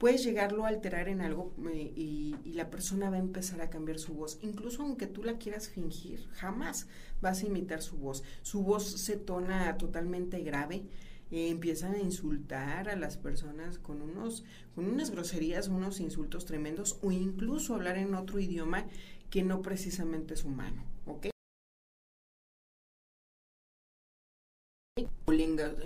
[0.00, 3.98] puedes llegarlo a alterar en algo eh, y, la persona va a empezar a cambiar
[3.98, 4.38] su voz.
[4.40, 6.88] Incluso aunque tú la quieras fingir, jamás
[7.20, 8.24] vas a imitar su voz.
[8.42, 10.84] Su voz se tona totalmente grave.
[11.30, 17.12] Empiezan a insultar a las personas con unos con unas groserías, unos insultos tremendos o
[17.12, 18.86] incluso hablar en otro idioma
[19.30, 21.28] que no precisamente es humano, ¿ok?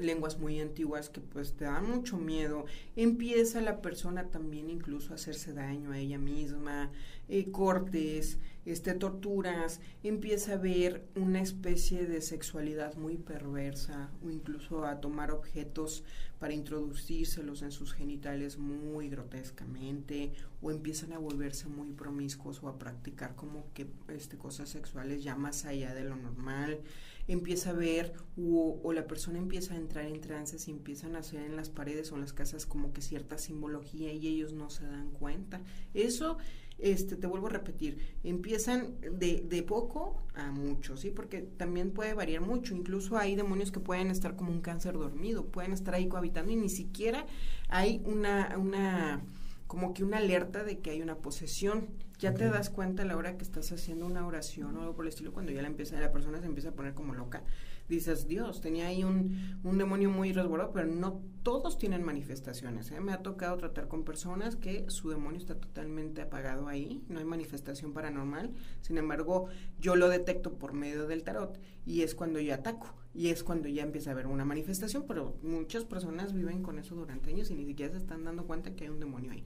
[0.00, 2.64] lenguas, muy antiguas que pues te dan mucho miedo.
[2.96, 6.90] Empieza la persona también incluso a hacerse daño a ella misma,
[7.28, 14.84] eh, cortes, este, torturas, empieza a ver una especie de sexualidad muy perversa o incluso
[14.84, 16.04] a tomar objetos
[16.38, 22.78] para introducírselos en sus genitales muy grotescamente o empiezan a volverse muy promiscuos o a
[22.78, 26.80] practicar como que este, cosas sexuales ya más allá de lo normal
[27.28, 31.20] empieza a ver o, o, la persona empieza a entrar en trances y empiezan a
[31.20, 34.68] hacer en las paredes o en las casas como que cierta simbología y ellos no
[34.68, 35.62] se dan cuenta.
[35.94, 36.36] Eso,
[36.78, 41.10] este, te vuelvo a repetir, empiezan de, de poco a mucho, ¿sí?
[41.10, 42.74] Porque también puede variar mucho.
[42.74, 46.56] Incluso hay demonios que pueden estar como un cáncer dormido, pueden estar ahí cohabitando y
[46.56, 47.26] ni siquiera
[47.68, 49.22] hay una, una
[49.66, 53.16] como que una alerta de que hay una posesión ya te das cuenta a la
[53.16, 56.00] hora que estás haciendo una oración o algo por el estilo, cuando ya la, empieza,
[56.00, 57.42] la persona se empieza a poner como loca,
[57.88, 62.90] dices, Dios, tenía ahí un, un demonio muy resguardado, pero no todos tienen manifestaciones.
[62.90, 63.00] ¿eh?
[63.00, 67.24] Me ha tocado tratar con personas que su demonio está totalmente apagado ahí, no hay
[67.24, 72.54] manifestación paranormal, sin embargo, yo lo detecto por medio del tarot y es cuando yo
[72.54, 76.78] ataco y es cuando ya empieza a haber una manifestación, pero muchas personas viven con
[76.78, 79.44] eso durante años y ni siquiera se están dando cuenta que hay un demonio ahí.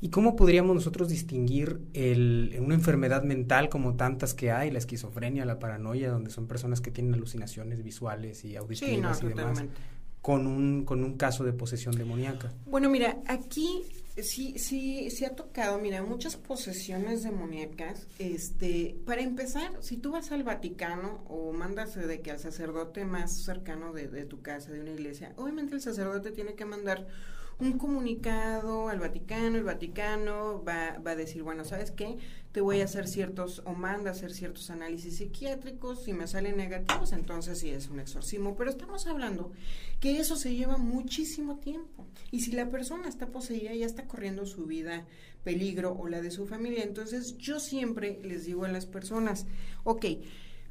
[0.00, 5.44] ¿Y cómo podríamos nosotros distinguir el, una enfermedad mental como tantas que hay, la esquizofrenia,
[5.44, 9.64] la paranoia, donde son personas que tienen alucinaciones visuales y auditivas y demás,
[10.20, 12.52] con un, con un caso de posesión demoníaca?
[12.66, 13.82] Bueno, mira, aquí
[14.22, 18.06] sí, sí, sí ha tocado, mira, muchas posesiones demoníacas.
[18.18, 23.44] Este, para empezar, si tú vas al Vaticano o mandas de que al sacerdote más
[23.44, 27.06] cercano de, de tu casa, de una iglesia, obviamente el sacerdote tiene que mandar
[27.58, 32.16] un comunicado al Vaticano, el Vaticano va, va, a decir, bueno, ¿sabes qué?
[32.52, 36.56] Te voy a hacer ciertos, o manda a hacer ciertos análisis psiquiátricos, si me salen
[36.56, 39.52] negativos, entonces sí es un exorcismo, pero estamos hablando
[40.00, 44.46] que eso se lleva muchísimo tiempo, y si la persona está poseída, ya está corriendo
[44.46, 45.06] su vida
[45.44, 49.46] peligro o la de su familia, entonces yo siempre les digo a las personas,
[49.84, 50.06] ok,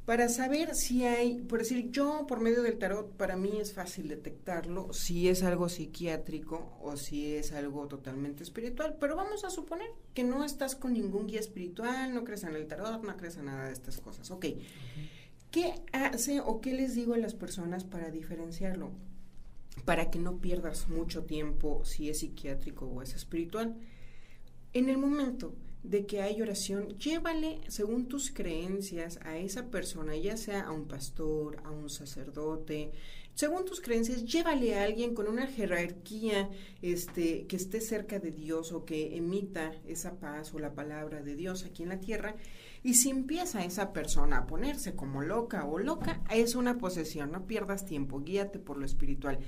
[0.06, 4.10] para saber si hay, por decir, yo por medio del tarot, para mí es fácil
[4.10, 9.90] detectarlo, si es algo psiquiátrico o si es algo totalmente espiritual, pero vamos a suponer
[10.14, 13.46] que no estás con ningún guía espiritual, no crees en el tarot, no crees en
[13.46, 14.30] nada de estas cosas.
[14.30, 14.48] Ok,
[15.52, 18.92] ¿qué hace o qué les digo a las personas para diferenciarlo?
[19.86, 23.78] Para que no pierdas mucho tiempo si es psiquiátrico o es espiritual.
[24.74, 30.38] En el momento de que hay oración, llévale según tus creencias a esa persona, ya
[30.38, 32.92] sea a un pastor, a un sacerdote,
[33.36, 36.52] según tus creencias, llévale a alguien con una jerarquía
[36.84, 41.36] este, que esté cerca de Dios o que emita esa paz o la palabra de
[41.36, 42.36] Dios aquí en la tierra.
[42.84, 47.48] Y si empieza esa persona a ponerse como loca o loca, es una posesión, no
[47.48, 49.40] pierdas tiempo, guíate por lo espiritual.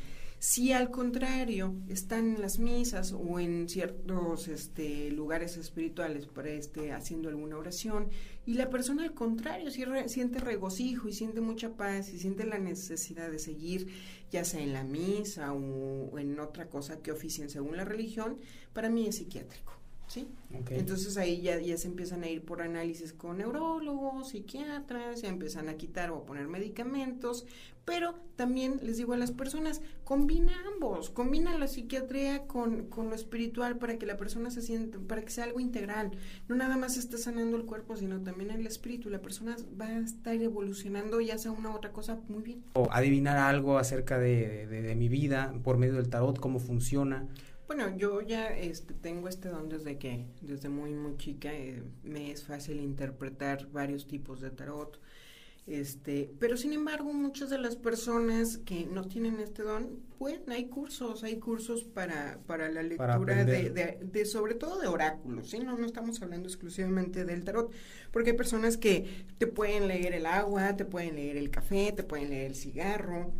[0.47, 6.91] Si al contrario están en las misas o en ciertos este, lugares espirituales para este,
[6.91, 8.11] haciendo alguna oración
[8.45, 13.31] y la persona al contrario siente regocijo y siente mucha paz y siente la necesidad
[13.31, 13.87] de seguir
[14.29, 18.37] ya sea en la misa o en otra cosa que oficien según la religión,
[18.71, 19.74] para mí es psiquiátrico.
[20.15, 20.27] ¿Sí?
[20.69, 25.67] Entonces ahí ya, ya se empiezan a ir por análisis con neurólogos, psiquiatras, ya empiezan
[25.67, 27.45] a quitar o a poner medicamentos,
[27.83, 33.15] pero también les digo a las personas, combina ambos, combina la psiquiatría con, con lo
[33.15, 36.11] espiritual para que la persona se sienta, para que sea algo integral,
[36.47, 39.99] no nada más esté sanando el cuerpo, sino también el espíritu, la persona va a
[39.99, 42.63] estar evolucionando ya sea una u otra cosa muy bien.
[42.73, 47.27] O adivinar algo acerca de, de mi vida por medio del tarot, cómo funciona.
[47.67, 52.31] Bueno, yo ya este, tengo este don desde que, desde muy, muy chica, eh, me
[52.31, 54.99] es fácil interpretar varios tipos de tarot.
[55.65, 60.65] Este, pero sin embargo, muchas de las personas que no tienen este don, pues hay
[60.65, 65.57] cursos, hay cursos para, para la lectura de, de, de, sobre todo de oráculos, ¿sí?
[65.57, 67.73] No, no estamos hablando exclusivamente del tarot,
[68.11, 72.03] porque hay personas que te pueden leer el agua, te pueden leer el café, te
[72.03, 73.33] pueden leer el cigarro,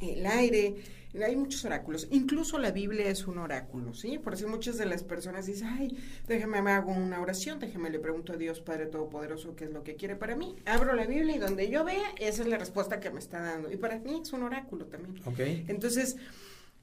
[0.00, 0.74] el aire,
[1.18, 4.18] hay muchos oráculos, incluso la Biblia es un oráculo, ¿sí?
[4.18, 5.96] Por eso muchas de las personas dicen, ay,
[6.28, 9.82] déjame me hago una oración, déjame le pregunto a Dios Padre Todopoderoso qué es lo
[9.82, 13.00] que quiere para mí, abro la Biblia y donde yo vea, esa es la respuesta
[13.00, 13.70] que me está dando.
[13.72, 15.20] Y para mí es un oráculo también.
[15.24, 15.40] Ok.
[15.68, 16.16] Entonces,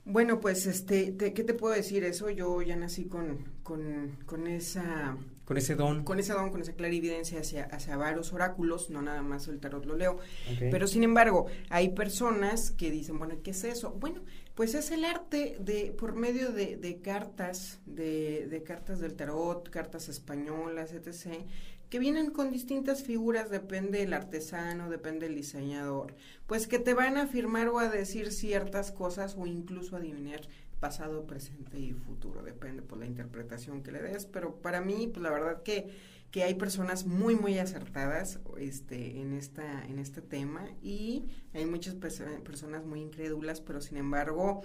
[0.04, 2.30] bueno, pues, este, ¿qué te puedo decir eso?
[2.30, 6.04] Yo ya nací con, con, con esa con ese don.
[6.04, 9.86] Con ese don, con esa clarividencia hacia, hacia varios oráculos, no nada más el tarot
[9.86, 10.20] lo leo.
[10.60, 13.92] Pero sin embargo, hay personas que dicen, bueno, ¿qué es eso?
[13.92, 14.24] Bueno,
[14.56, 19.70] pues es el arte de, por medio de, de cartas, de, de, cartas del tarot,
[19.70, 21.46] cartas españolas, etc.,
[21.90, 26.14] que vienen con distintas figuras, depende del artesano, depende del diseñador,
[26.46, 30.42] pues que te van a afirmar o a decir ciertas cosas o incluso adivinar
[30.80, 35.08] pasado, presente y futuro, depende por pues, la interpretación que le des, pero para mí,
[35.08, 35.90] pues la verdad que,
[36.32, 41.96] que hay personas muy, muy acertadas este, en, esta, en este tema y hay muchas
[41.96, 44.62] personas muy incrédulas, pero sin embargo,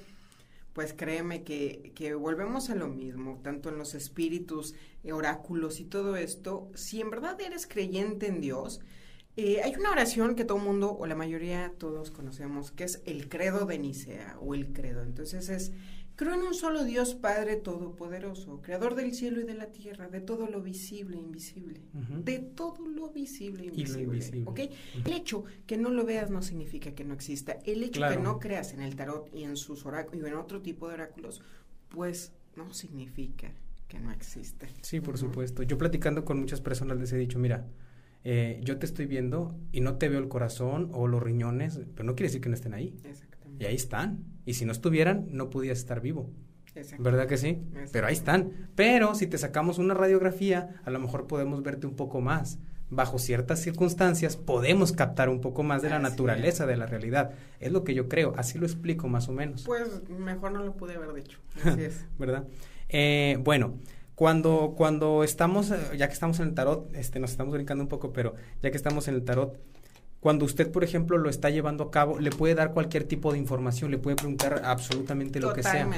[0.73, 4.75] pues créeme que, que, volvemos a lo mismo, tanto en los espíritus,
[5.11, 8.81] oráculos y todo esto, si en verdad eres creyente en Dios,
[9.39, 13.01] eh, hay una oración que todo el mundo, o la mayoría todos conocemos, que es
[13.07, 15.03] el credo de Nicea o el credo.
[15.03, 15.73] Entonces es
[16.23, 20.21] Creo en un solo Dios Padre Todopoderoso, Creador del cielo y de la tierra, de
[20.21, 21.81] todo lo visible e invisible.
[22.23, 24.71] De todo lo visible e invisible.
[25.05, 27.59] El hecho que no lo veas no significa que no exista.
[27.65, 30.63] El hecho que no creas en el tarot y en sus oráculos y en otro
[30.63, 31.43] tipo de oráculos,
[31.89, 33.51] pues no significa
[33.89, 34.69] que no existe.
[34.83, 35.65] Sí, por supuesto.
[35.65, 37.67] Yo platicando con muchas personas les he dicho, mira,
[38.23, 42.05] eh, yo te estoy viendo y no te veo el corazón o los riñones, pero
[42.05, 42.97] no quiere decir que no estén ahí.
[43.59, 44.25] Y ahí están.
[44.45, 46.31] Y si no estuvieran, no podías estar vivo.
[46.99, 47.63] ¿Verdad que sí?
[47.93, 48.71] Pero ahí están.
[48.75, 52.59] Pero si te sacamos una radiografía, a lo mejor podemos verte un poco más.
[52.89, 57.33] Bajo ciertas circunstancias podemos captar un poco más de la naturaleza de la realidad.
[57.59, 58.35] Es lo que yo creo.
[58.37, 59.65] Así lo explico más o menos.
[59.65, 61.39] Pues mejor no lo pude haber dicho.
[61.65, 62.07] Así es.
[62.19, 62.47] ¿Verdad?
[62.89, 63.79] Eh, bueno,
[64.15, 67.89] cuando, cuando estamos, eh, ya que estamos en el tarot, este, nos estamos brincando un
[67.89, 69.59] poco, pero ya que estamos en el tarot,
[70.23, 73.39] cuando usted, por ejemplo, lo está llevando a cabo, le puede dar cualquier tipo de
[73.39, 75.91] información, le puede preguntar absolutamente lo que sea.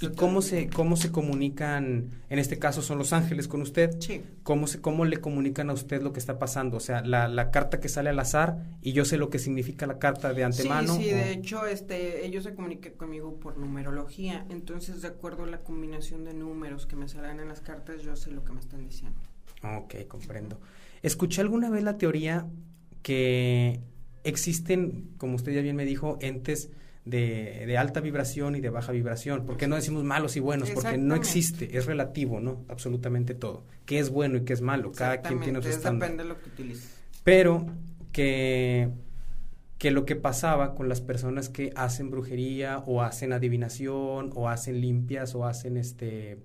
[0.00, 2.08] ¿Y cómo se cómo se comunican?
[2.30, 3.94] En este caso son los ángeles con usted.
[4.00, 4.22] Sí.
[4.42, 6.78] ¿Cómo se cómo le comunican a usted lo que está pasando?
[6.78, 9.86] O sea, la, la carta que sale al azar y yo sé lo que significa
[9.86, 10.94] la carta de antemano.
[10.94, 11.10] Sí, sí.
[11.10, 14.46] De hecho, este, ellos se comunican conmigo por numerología.
[14.48, 18.16] Entonces, de acuerdo a la combinación de números que me salen en las cartas, yo
[18.16, 19.20] sé lo que me están diciendo.
[19.62, 20.58] Ok, comprendo.
[21.02, 22.46] Escuché alguna vez la teoría
[23.02, 23.80] que
[24.24, 26.70] existen, como usted ya bien me dijo, entes
[27.04, 29.46] de, de, alta vibración y de baja vibración.
[29.46, 30.70] ¿Por qué no decimos malos y buenos?
[30.70, 32.64] Porque no existe, es relativo, ¿no?
[32.68, 33.64] Absolutamente todo.
[33.86, 34.92] ¿Qué es bueno y qué es malo?
[34.92, 36.10] Cada quien tiene su estándar.
[36.10, 36.94] depende de lo que utilices.
[37.24, 37.66] Pero
[38.12, 38.90] que,
[39.78, 44.80] que lo que pasaba con las personas que hacen brujería o hacen adivinación o hacen
[44.80, 46.38] limpias o hacen este,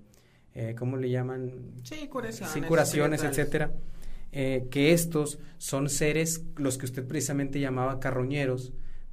[0.54, 1.52] eh, ¿cómo le llaman?
[1.82, 2.54] Sí, curaciones.
[2.54, 3.70] Sí, curaciones, etcétera
[4.36, 8.72] eh, que estos son seres, los que usted precisamente llamaba carroñeros,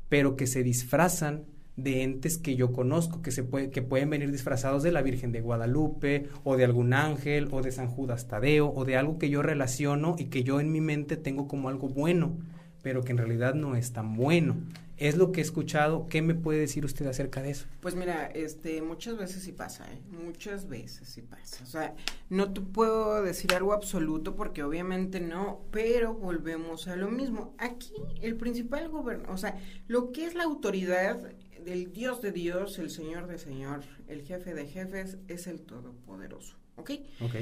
[0.09, 4.31] pero que se disfrazan de entes que yo conozco, que, se puede, que pueden venir
[4.31, 8.73] disfrazados de la Virgen de Guadalupe, o de algún ángel, o de San Judas Tadeo,
[8.73, 11.87] o de algo que yo relaciono y que yo en mi mente tengo como algo
[11.87, 12.39] bueno,
[12.81, 14.55] pero que en realidad no es tan bueno.
[15.01, 16.05] Es lo que he escuchado.
[16.07, 17.65] ¿Qué me puede decir usted acerca de eso?
[17.79, 19.99] Pues mira, este, muchas veces sí pasa, ¿eh?
[20.11, 21.63] Muchas veces sí pasa.
[21.63, 21.95] O sea,
[22.29, 27.55] no te puedo decir algo absoluto porque obviamente no, pero volvemos a lo mismo.
[27.57, 31.31] Aquí el principal gobernador, o sea, lo que es la autoridad
[31.65, 36.57] del Dios de Dios, el Señor de Señor, el jefe de jefes, es el Todopoderoso,
[36.75, 36.91] ¿ok?
[37.21, 37.35] Ok.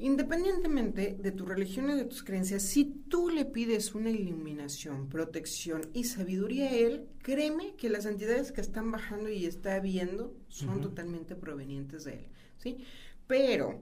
[0.00, 5.88] Independientemente de tu religión y de tus creencias, si tú le pides una iluminación, protección
[5.92, 10.80] y sabiduría a Él, créeme que las entidades que están bajando y está viendo son
[10.80, 12.26] totalmente provenientes de Él,
[12.58, 12.78] ¿sí?
[13.26, 13.80] Pero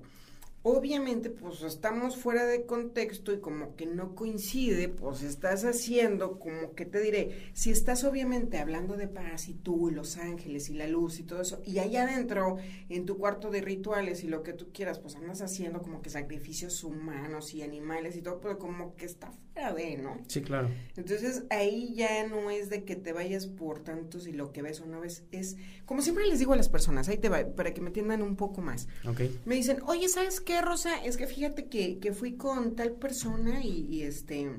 [0.69, 6.75] obviamente pues estamos fuera de contexto y como que no coincide, pues estás haciendo como
[6.75, 10.75] que te diré, si estás obviamente hablando de paz y tú y los ángeles y
[10.75, 12.57] la luz y todo eso, y allá adentro
[12.89, 16.11] en tu cuarto de rituales y lo que tú quieras, pues andas haciendo como que
[16.11, 20.19] sacrificios humanos y animales y todo, pero como que está fuera de, ¿no?
[20.27, 20.69] Sí, claro.
[20.97, 24.81] Entonces ahí ya no es de que te vayas por tantos y lo que ves
[24.81, 27.73] o no ves, es como siempre les digo a las personas, ahí te va, para
[27.73, 28.89] que me entiendan un poco más.
[29.09, 29.21] Ok.
[29.45, 30.56] Me dicen, oye, ¿sabes qué?
[30.63, 31.05] Rosa?
[31.05, 34.51] Es que fíjate que, que fui con tal persona y, este,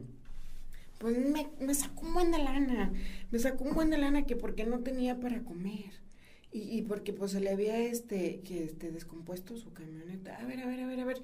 [0.97, 2.91] pues me, sacó un buen de lana,
[3.31, 5.91] me sacó un buen de lana que porque no tenía para comer.
[6.51, 10.37] Y, y porque pues se le había este, que este, descompuesto su camioneta.
[10.37, 11.17] A ver, a ver, a ver, a ver.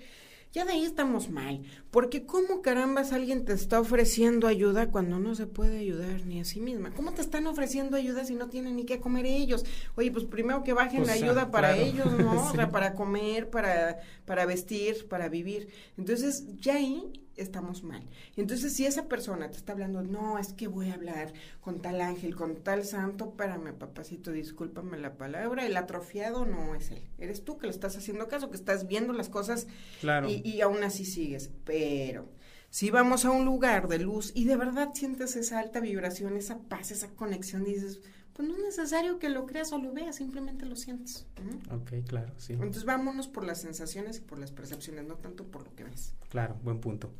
[0.53, 1.61] Ya de ahí estamos mal.
[1.91, 6.45] Porque ¿cómo carambas alguien te está ofreciendo ayuda cuando no se puede ayudar ni a
[6.45, 6.91] sí misma?
[6.93, 9.65] ¿Cómo te están ofreciendo ayuda si no tienen ni qué comer ellos?
[9.95, 11.83] Oye, pues primero que bajen Pues, la ayuda para claro.
[11.83, 12.31] ellos, ¿no?
[12.47, 12.57] O Sí.
[12.57, 15.69] sea, para comer, para, para vestir, para vivir.
[15.97, 18.03] Entonces, ya ahí estamos mal.
[18.35, 22.01] Entonces, si esa persona te está hablando, no, es que voy a hablar con tal
[22.01, 27.01] ángel, con tal santo, espérame, papacito, discúlpame la palabra, el atrofiado no es él.
[27.17, 29.67] Eres tú que le estás haciendo caso, que estás viendo las cosas
[30.01, 30.29] Claro.
[30.29, 31.49] y, y aún así sigues.
[31.65, 32.29] Pero
[32.69, 36.57] si vamos a un lugar de luz y de verdad sientes esa alta vibración, esa
[36.59, 38.01] paz, esa conexión, dices,
[38.33, 41.25] pues no es necesario que lo creas o lo veas, simplemente lo sientes.
[41.69, 41.75] ¿no?
[41.77, 42.53] Ok, claro, sí.
[42.53, 46.13] Entonces vámonos por las sensaciones y por las percepciones, no tanto por lo que ves.
[46.29, 47.11] Claro, buen punto.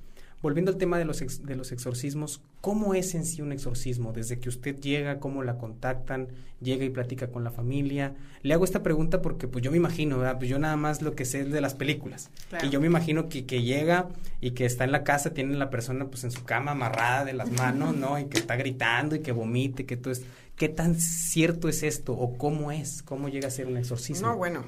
[0.42, 4.12] Volviendo al tema de los, ex- de los exorcismos, ¿cómo es en sí un exorcismo?
[4.12, 6.28] Desde que usted llega, ¿cómo la contactan?
[6.60, 8.14] Llega y platica con la familia.
[8.42, 10.40] Le hago esta pregunta porque pues yo me imagino, ¿verdad?
[10.40, 12.30] Pues yo nada más lo que sé es de las películas.
[12.50, 12.68] Claro.
[12.68, 14.10] Y yo me imagino que, que llega
[14.42, 17.32] y que está en la casa, tiene la persona pues en su cama amarrada de
[17.32, 18.20] las manos, ¿no?
[18.20, 20.24] Y que está gritando y que vomite, que todo es...
[20.56, 23.02] ¿Qué tan cierto es esto o cómo es?
[23.02, 24.28] ¿Cómo llega a ser un exorcismo?
[24.28, 24.64] No, bueno.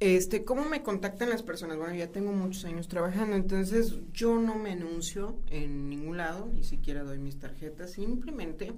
[0.00, 1.76] Este, ¿cómo me contactan las personas?
[1.78, 6.64] Bueno, ya tengo muchos años trabajando, entonces yo no me anuncio en ningún lado, ni
[6.64, 8.72] siquiera doy mis tarjetas, simplemente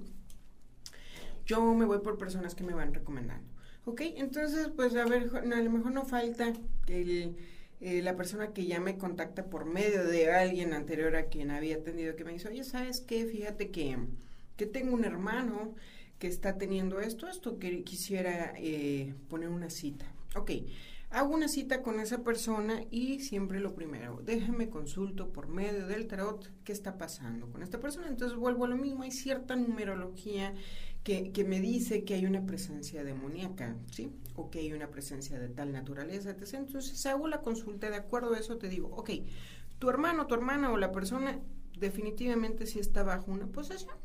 [1.45, 3.45] yo me voy por personas que me van recomendando.
[3.85, 4.01] ¿Ok?
[4.15, 6.53] Entonces, pues a ver, a lo mejor no falta
[6.87, 7.37] el,
[7.79, 11.77] eh, la persona que ya me contacta por medio de alguien anterior a quien había
[11.77, 13.25] atendido que me dice, oye, ¿sabes qué?
[13.25, 13.97] Fíjate que,
[14.57, 15.73] que tengo un hermano
[16.19, 20.05] que está teniendo esto, esto, que quisiera eh, poner una cita.
[20.35, 20.51] Ok,
[21.09, 26.07] hago una cita con esa persona y siempre lo primero, déjame consulto por medio del
[26.07, 28.07] tarot qué está pasando con esta persona.
[28.07, 30.53] Entonces vuelvo a lo mismo, hay cierta numerología
[31.03, 34.11] que, que me dice que hay una presencia demoníaca, ¿sí?
[34.35, 36.55] O que hay una presencia de tal naturaleza, etc.
[36.55, 39.11] Entonces hago la consulta, de acuerdo a eso te digo, ok,
[39.79, 41.39] tu hermano, tu hermana o la persona
[41.79, 43.95] definitivamente sí está bajo una posesión.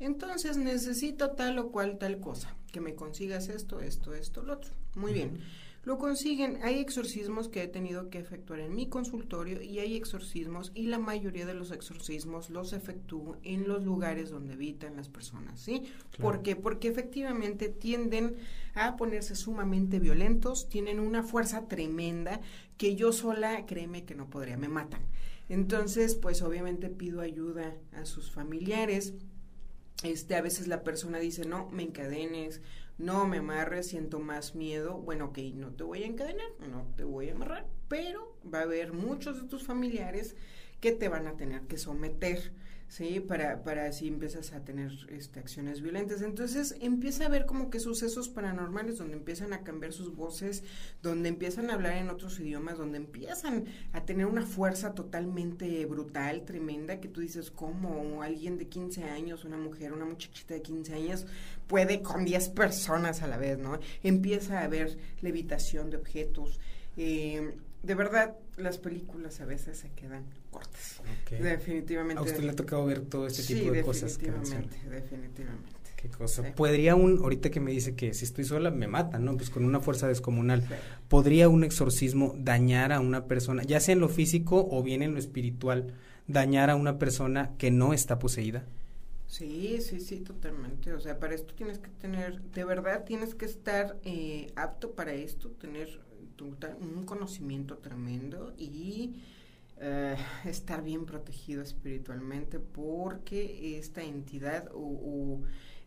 [0.00, 4.70] Entonces necesito tal o cual tal cosa, que me consigas esto, esto, esto, lo otro.
[4.94, 5.40] Muy bien.
[5.84, 10.70] Lo consiguen, hay exorcismos que he tenido que efectuar en mi consultorio y hay exorcismos
[10.74, 15.60] y la mayoría de los exorcismos los efectúo en los lugares donde habitan las personas,
[15.60, 15.84] ¿sí?
[16.20, 16.56] ¿Por qué?
[16.56, 18.36] Porque efectivamente tienden
[18.74, 22.42] a ponerse sumamente violentos, tienen una fuerza tremenda
[22.76, 25.00] que yo sola, créeme que no podría, me matan.
[25.48, 29.14] Entonces, pues obviamente pido ayuda a sus familiares.
[30.02, 32.60] Este, a veces la persona dice, no, me encadenes,
[32.98, 34.98] no me amarres, siento más miedo.
[34.98, 38.62] Bueno, ok, no te voy a encadenar, no te voy a amarrar, pero va a
[38.62, 40.36] haber muchos de tus familiares
[40.80, 42.52] que te van a tener que someter,
[42.88, 43.20] ¿sí?
[43.20, 46.22] Para, para si empiezas a tener este, acciones violentas.
[46.22, 50.64] Entonces empieza a haber como que sucesos paranormales donde empiezan a cambiar sus voces,
[51.02, 56.44] donde empiezan a hablar en otros idiomas, donde empiezan a tener una fuerza totalmente brutal,
[56.44, 60.94] tremenda, que tú dices, ¿cómo alguien de 15 años, una mujer, una muchachita de 15
[60.94, 61.26] años
[61.66, 63.78] puede con 10 personas a la vez, ¿no?
[64.02, 66.58] Empieza a haber levitación de objetos.
[66.96, 71.00] Eh, de verdad, las películas a veces se quedan cortas.
[71.00, 71.38] Ok.
[71.38, 72.20] Definitivamente.
[72.20, 74.18] A usted le ha tocado ver todo este sí, tipo de cosas.
[74.18, 75.72] que definitivamente, definitivamente.
[75.96, 76.44] Qué cosa.
[76.44, 76.48] Sí.
[76.54, 79.36] ¿Podría un, ahorita que me dice que si estoy sola me matan, ¿no?
[79.36, 80.62] Pues con una fuerza descomunal.
[80.62, 80.74] Sí.
[81.08, 85.14] ¿Podría un exorcismo dañar a una persona, ya sea en lo físico o bien en
[85.14, 85.94] lo espiritual,
[86.28, 88.64] dañar a una persona que no está poseída?
[89.26, 90.92] Sí, sí, sí, totalmente.
[90.94, 95.12] O sea, para esto tienes que tener, de verdad tienes que estar eh, apto para
[95.12, 96.00] esto, tener
[96.80, 99.16] un conocimiento tremendo y
[99.80, 105.42] eh, estar bien protegido espiritualmente porque esta entidad o, o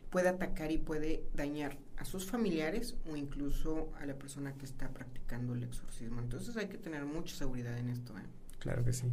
[0.09, 4.89] puede atacar y puede dañar a sus familiares o incluso a la persona que está
[4.89, 6.21] practicando el exorcismo.
[6.21, 8.17] Entonces hay que tener mucha seguridad en esto.
[8.17, 8.23] ¿eh?
[8.59, 9.07] Claro que sí.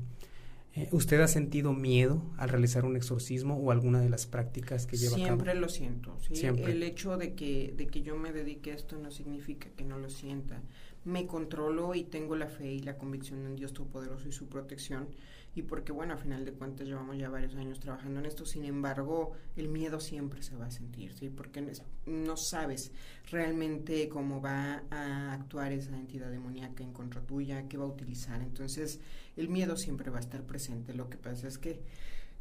[0.75, 4.97] Eh, ¿Usted ha sentido miedo al realizar un exorcismo o alguna de las prácticas que
[4.97, 5.61] lleva Siempre a cabo?
[5.63, 6.37] lo siento, ¿sí?
[6.37, 6.73] Siempre.
[6.73, 9.99] El hecho de que, de que yo me dedique a esto no significa que no
[9.99, 10.61] lo sienta.
[11.09, 15.09] Me controlo y tengo la fe y la convicción en Dios Todopoderoso y su protección.
[15.55, 18.45] Y porque, bueno, a final de cuentas llevamos ya varios años trabajando en esto.
[18.45, 21.31] Sin embargo, el miedo siempre se va a sentir, ¿sí?
[21.31, 22.93] Porque no es- no sabes
[23.31, 28.43] realmente cómo va a actuar esa entidad demoníaca en contra tuya, qué va a utilizar.
[28.43, 29.01] Entonces,
[29.37, 30.93] el miedo siempre va a estar presente.
[30.93, 31.81] Lo que pasa es que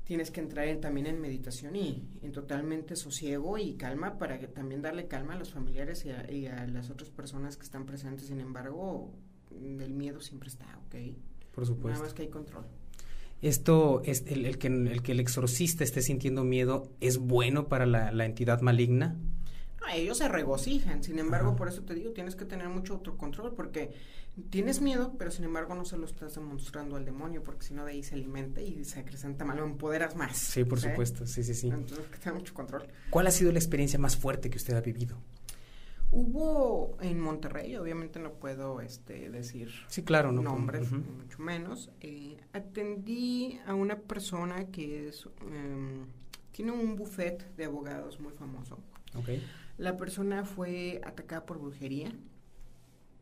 [0.07, 4.47] tienes que entrar en- también en meditación y en totalmente sosiego y calma para que
[4.47, 7.85] también darle calma a los familiares y a, y a las otras personas que están
[7.85, 8.27] presentes.
[8.27, 9.11] Sin embargo,
[9.51, 10.95] el miedo siempre está, ¿ok?
[11.53, 12.03] Por Nada supuesto.
[12.03, 12.65] más que hay control.
[13.41, 17.85] Esto, es el, el que, el que el exorcista esté sintiendo miedo, ¿es bueno para
[17.85, 19.15] la, la entidad maligna?
[19.93, 23.91] ellos se regocijan, sin embargo, por eso te digo, tienes que tener mucho autocontrol porque
[24.49, 27.85] tienes miedo, pero sin embargo no se lo estás demostrando al demonio porque si no
[27.85, 30.37] de ahí se alimenta y se acrecenta mal, lo empoderas más.
[30.37, 31.69] Sí, por supuesto, sí, sí, sí.
[31.69, 32.87] Entonces, que tener mucho control.
[33.09, 35.17] ¿Cuál ha sido la experiencia más fuerte que usted ha vivido?
[36.09, 41.91] Hubo en Monterrey, obviamente no puedo este, decir sí, claro, no nombres, mucho menos.
[41.99, 46.05] Eh, atendí a una persona que es, em,
[46.53, 48.79] tiene un buffet de abogados muy famoso.
[49.15, 49.43] Okay.
[49.77, 52.13] La persona fue atacada por brujería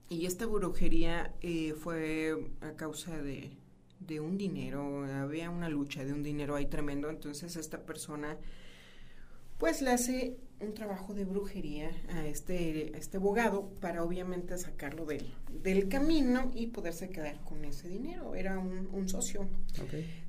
[0.10, 3.52] y esta brujería eh, fue a causa de,
[4.00, 8.38] de un dinero, había una lucha de un dinero ahí tremendo, entonces esta persona
[9.58, 15.34] pues le hace un trabajo de brujería a este, este abogado para obviamente sacarlo del,
[15.64, 18.36] del camino y poderse quedar con ese dinero.
[18.36, 19.48] Era un, un socio.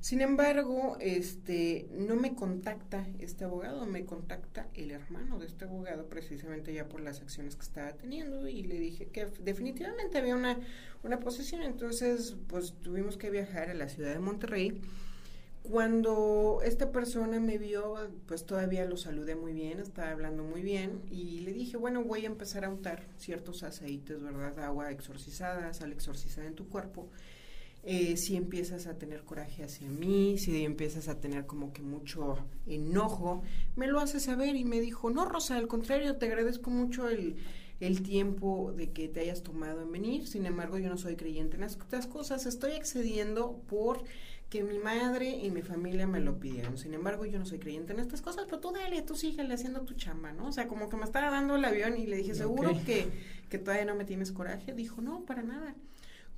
[0.01, 6.07] Sin embargo, este no me contacta este abogado, me contacta el hermano de este abogado
[6.07, 10.59] precisamente ya por las acciones que estaba teniendo y le dije que definitivamente había una,
[11.03, 11.63] una posesión.
[11.63, 14.81] Entonces, pues tuvimos que viajar a la ciudad de Monterrey
[15.69, 17.95] cuando esta persona me vio,
[18.25, 22.23] pues todavía lo saludé muy bien, estaba hablando muy bien y le dije, bueno, voy
[22.23, 24.57] a empezar a untar ciertos aceites, ¿verdad?
[24.59, 27.09] Agua exorcizada, sal exorcizada en tu cuerpo.
[27.83, 32.37] Eh, si empiezas a tener coraje hacia mí, si empiezas a tener como que mucho
[32.65, 33.43] enojo,
[33.75, 37.37] me lo hace saber y me dijo, no, Rosa, al contrario, te agradezco mucho el,
[37.79, 41.57] el tiempo de que te hayas tomado en venir, sin embargo yo no soy creyente
[41.57, 44.03] en estas cosas, estoy accediendo por
[44.49, 46.77] que mi madre y mi familia me lo pidieron.
[46.77, 49.81] Sin embargo, yo no soy creyente en estas cosas, pero tú dale, tú síguele haciendo
[49.81, 50.47] tu chamba, ¿no?
[50.47, 53.07] O sea, como que me estaba dando el avión y le dije, ¿seguro que,
[53.49, 54.73] que todavía no me tienes coraje?
[54.73, 55.75] Dijo, no, para nada.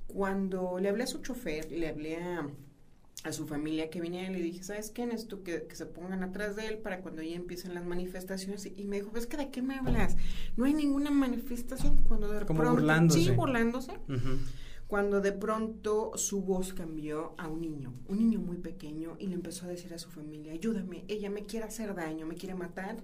[0.08, 2.48] Cuando le hablé a su chofer, le hablé a,
[3.30, 5.06] su familia que venía y le dije, ¿sabes qué?
[5.06, 8.66] Necesito que, que se pongan atrás de él para cuando ya empiecen las manifestaciones.
[8.66, 10.16] Y me dijo, ¿ves que de qué me hablas?
[10.56, 12.02] No hay ninguna manifestación.
[12.02, 13.20] Cuando de Como burlándose.
[13.20, 13.92] Sí, burlándose
[14.90, 19.36] cuando de pronto su voz cambió a un niño, un niño muy pequeño, y le
[19.36, 22.96] empezó a decir a su familia, ayúdame, ella me quiere hacer daño, me quiere matar.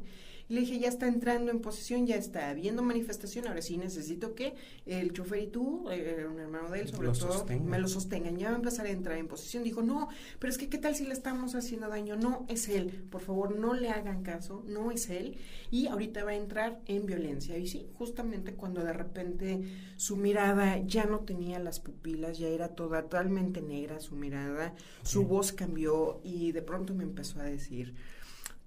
[0.48, 4.34] Y le dije, ya está entrando en posición, ya está habiendo manifestación, ahora sí necesito
[4.34, 4.54] que
[4.86, 8.48] el chofer y tú, eh, un hermano de él sobre todo, me lo sostengan, ya
[8.48, 9.64] va a empezar a entrar en posición.
[9.64, 13.06] Dijo, no, pero es que qué tal si le estamos haciendo daño, no es él,
[13.10, 15.36] por favor no le hagan caso, no es él,
[15.70, 17.58] y ahorita va a entrar en violencia.
[17.58, 19.62] Y sí, justamente cuando de repente
[19.96, 25.52] su mirada ya no tenía las pupilas, ya era totalmente negra su mirada, su voz
[25.52, 27.94] cambió y de pronto me empezó a decir,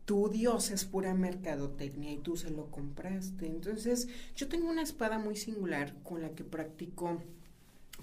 [0.10, 3.46] tu Dios es pura mercadotecnia y tú se lo compraste.
[3.46, 7.22] Entonces, yo tengo una espada muy singular con la que practico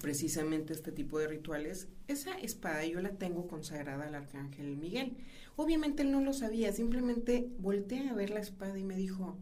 [0.00, 1.88] precisamente este tipo de rituales.
[2.06, 5.16] Esa espada yo la tengo consagrada al arcángel Miguel.
[5.56, 9.36] Obviamente él no lo sabía, simplemente volteé a ver la espada y me dijo,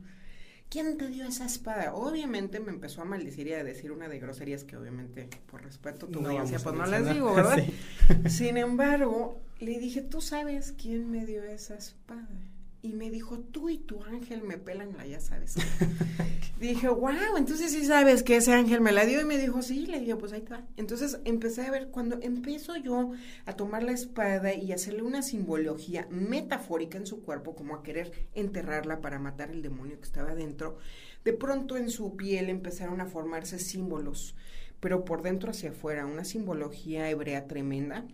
[0.71, 1.95] ¿quién te dio esa espada?
[1.95, 6.07] Obviamente me empezó a maldecir y a decir una de groserías que obviamente por respeto
[6.07, 7.63] tu no pues no las digo, ¿verdad?
[8.31, 12.54] Sin embargo, le dije, ¿tú sabes quién me dio esa espada?
[12.85, 15.55] Y me dijo, tú y tu ángel me pelan la, ya sabes.
[16.61, 19.87] Dije, wow, entonces sí sabes que ese ángel me la dio y me dijo, sí,
[19.87, 20.67] le digo, pues ahí está.
[20.77, 23.13] Entonces empecé a ver, cuando empiezo yo
[23.47, 28.13] a tomar la espada y hacerle una simbología metafórica en su cuerpo, como a querer
[28.35, 30.77] enterrarla para matar el demonio que estaba dentro,
[31.25, 34.37] de pronto en su piel empezaron a formarse símbolos,
[34.81, 38.05] pero por dentro hacia afuera, una simbología hebrea tremenda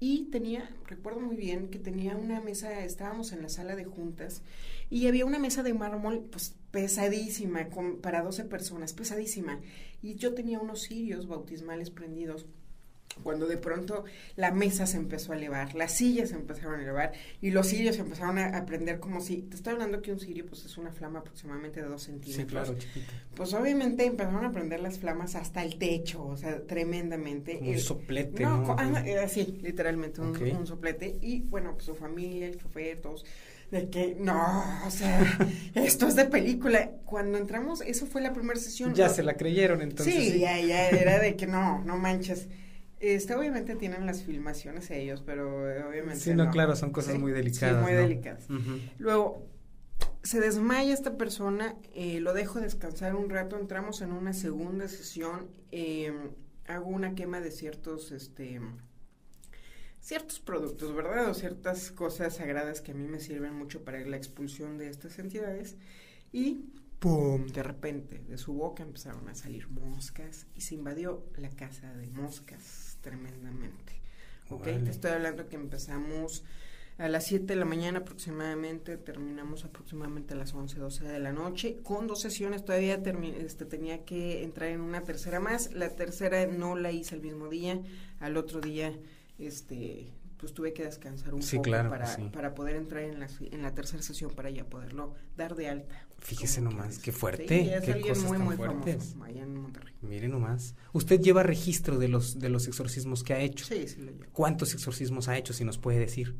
[0.00, 4.42] y tenía, recuerdo muy bien que tenía una mesa, estábamos en la sala de juntas
[4.90, 7.68] y había una mesa de mármol pues pesadísima
[8.00, 9.60] para 12 personas, pesadísima.
[10.00, 12.46] Y yo tenía unos cirios bautismales prendidos
[13.22, 14.04] cuando de pronto
[14.36, 17.96] la mesa se empezó a elevar, las sillas se empezaron a elevar y los cirios
[17.96, 20.92] se empezaron a, prender como si, te estoy hablando que un cirio pues es una
[20.92, 22.36] flama aproximadamente de dos centímetros.
[22.36, 23.12] Sí, claro, chiquita.
[23.34, 27.58] Pues obviamente empezaron a prender las flamas hasta el techo, o sea, tremendamente.
[27.62, 28.76] un soplete, ¿no?
[29.28, 31.16] sí, literalmente, un, soplete.
[31.20, 33.24] Y bueno, pues su familia, el chofer, todos
[33.70, 35.20] de que no, o sea,
[35.74, 36.90] esto es de película.
[37.04, 38.94] Cuando entramos, eso fue la primera sesión.
[38.94, 40.14] Ya se la creyeron entonces.
[40.14, 42.48] sí, ya, ya era de que no, no manches.
[43.00, 46.20] Este, obviamente tienen las filmaciones ellos, pero eh, obviamente.
[46.20, 47.76] Sí, no, claro, son cosas muy delicadas.
[47.76, 48.46] Sí, muy delicadas.
[48.98, 49.46] Luego,
[50.22, 55.48] se desmaya esta persona, eh, lo dejo descansar un rato, entramos en una segunda sesión,
[55.70, 56.12] eh,
[56.66, 58.60] hago una quema de ciertos, este,
[60.00, 61.30] ciertos productos, ¿verdad?
[61.30, 65.18] O ciertas cosas sagradas que a mí me sirven mucho para la expulsión de estas
[65.18, 65.76] entidades.
[66.32, 66.64] Y
[66.98, 67.46] ¡pum!
[67.46, 72.08] De repente, de su boca empezaron a salir moscas y se invadió la casa de
[72.08, 74.00] moscas tremendamente.
[74.50, 74.64] ¿Ok?
[74.64, 76.44] Te estoy hablando que empezamos
[76.98, 81.32] a las 7 de la mañana aproximadamente, terminamos aproximadamente a las 11, 12 de la
[81.32, 83.00] noche, con dos sesiones, todavía
[83.38, 87.48] este, tenía que entrar en una tercera más, la tercera no la hice el mismo
[87.48, 87.80] día,
[88.18, 88.98] al otro día
[89.38, 93.74] este pues tuve que descansar un poco para, para poder entrar en la, en la
[93.74, 96.06] tercera sesión para ya poderlo dar de alta.
[96.18, 99.14] Fíjese nomás, qué fuerte, qué cosas muy, tan muy fuertes.
[99.22, 99.94] allá en Monterrey.
[100.02, 100.74] Mire nomás.
[100.92, 103.64] ¿Usted lleva registro de los, de los exorcismos que ha hecho?
[103.64, 104.30] Sí, sí lo llevo.
[104.32, 106.34] ¿Cuántos exorcismos ha hecho, si nos puede decir?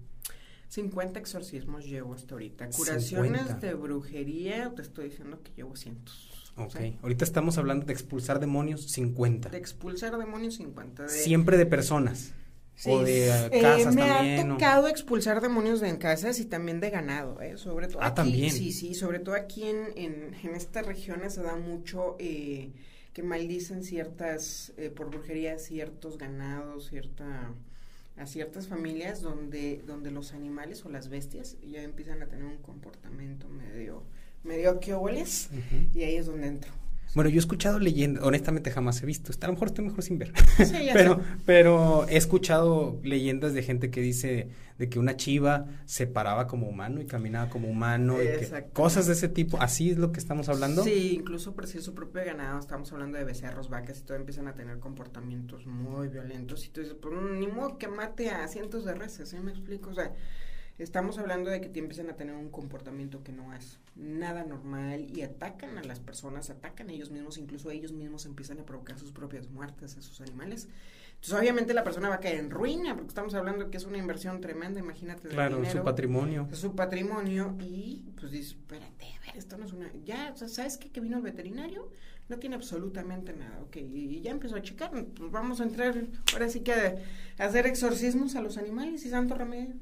[0.68, 2.68] 50 exorcismos llevo hasta ahorita.
[2.70, 6.52] Curaciones de brujería, te estoy diciendo que llevo cientos.
[6.56, 9.48] Ok, ahorita estamos hablando de expulsar demonios, 50.
[9.48, 11.08] De expulsar demonios, 50.
[11.08, 12.34] Siempre de personas
[12.86, 16.90] o de eh, casas me ha tocado expulsar demonios de en casas y también de
[16.90, 17.56] ganado, ¿eh?
[17.56, 18.50] Sobre todo ah, aquí, también.
[18.50, 22.70] Sí, sí, sobre todo aquí en, en, en estas regiones se da mucho eh,
[23.12, 27.52] que maldicen ciertas, eh, por brujería, ciertos ganados, cierta
[28.16, 32.58] a ciertas familias donde, donde los animales o las bestias ya empiezan a tener un
[32.58, 34.02] comportamiento medio,
[34.42, 35.50] medio que hueles
[35.94, 36.72] y ahí es donde entro.
[37.14, 40.18] Bueno, yo he escuchado leyendas, honestamente jamás he visto, a lo mejor estoy mejor sin
[40.18, 40.32] ver,
[40.92, 44.48] pero, pero he escuchado leyendas de gente que dice
[44.78, 48.26] de que una chiva se paraba como humano y caminaba como humano, y
[48.72, 50.84] cosas de ese tipo, ¿así es lo que estamos hablando?
[50.84, 54.46] Sí, incluso por si su propio ganado, estamos hablando de becerros, vacas y todo, empiezan
[54.46, 58.84] a tener comportamientos muy violentos y tú dices, pues ni modo que mate a cientos
[58.84, 59.90] de reses, ¿sí me explico?
[59.90, 60.12] O sea,
[60.78, 65.08] Estamos hablando de que te empiezan a tener un comportamiento que no es nada normal
[65.10, 68.96] y atacan a las personas, atacan a ellos mismos, incluso ellos mismos empiezan a provocar
[68.96, 70.68] sus propias muertes a sus animales.
[71.14, 73.86] Entonces, obviamente, la persona va a caer en ruina, porque estamos hablando de que es
[73.86, 75.28] una inversión tremenda, imagínate.
[75.28, 76.48] Claro, su patrimonio.
[76.52, 79.90] su patrimonio, y pues dices, espérate, a ver, esto no es una.
[80.04, 80.90] Ya, o sea, ¿sabes qué?
[80.90, 81.90] Que vino el veterinario,
[82.28, 86.48] no tiene absolutamente nada, ok, y, ya empezó a checar, pues vamos a entrar, ahora
[86.48, 89.74] sí que a hacer exorcismos a los animales y santo remedio.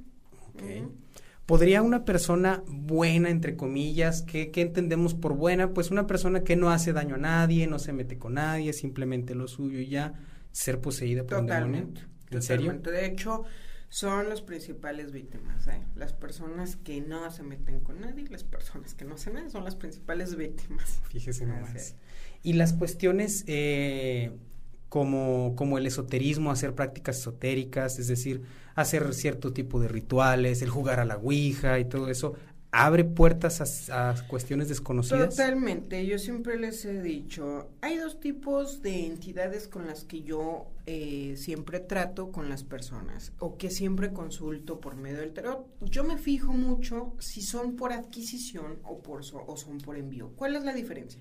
[1.47, 5.73] ¿Podría una persona buena, entre comillas, ¿qué, entendemos por buena?
[5.73, 9.37] Pues una persona que no hace daño a nadie, no se mete con nadie, simplemente
[9.37, 10.15] lo suyo y ya,
[10.51, 11.89] ser poseída por un demonio.
[12.33, 12.73] ¿En serio?
[12.73, 13.45] De hecho,
[13.89, 15.69] son las principales víctimas.
[15.69, 15.81] ¿eh?
[15.95, 19.65] Las personas que no se meten con nadie, las personas que no hacen nada, son
[19.65, 21.01] las principales víctimas.
[21.11, 21.95] Fíjese nomás.
[22.43, 24.33] Y las cuestiones eh,
[24.97, 28.41] como, como el esoterismo, hacer prácticas esotéricas, es decir,
[28.75, 32.33] hacer cierto tipo de rituales, el jugar a la Ouija y todo eso,
[32.71, 35.37] abre puertas a, cuestiones desconocidas.
[35.37, 40.69] Totalmente, yo siempre les he dicho, hay dos tipos de entidades con las que yo
[40.87, 45.67] eh, siempre trato con las personas o que siempre consulto por medio del tarot.
[45.83, 50.31] Yo me fijo mucho si son por adquisición o, por o son por envío.
[50.37, 51.21] ¿Cuál es la diferencia?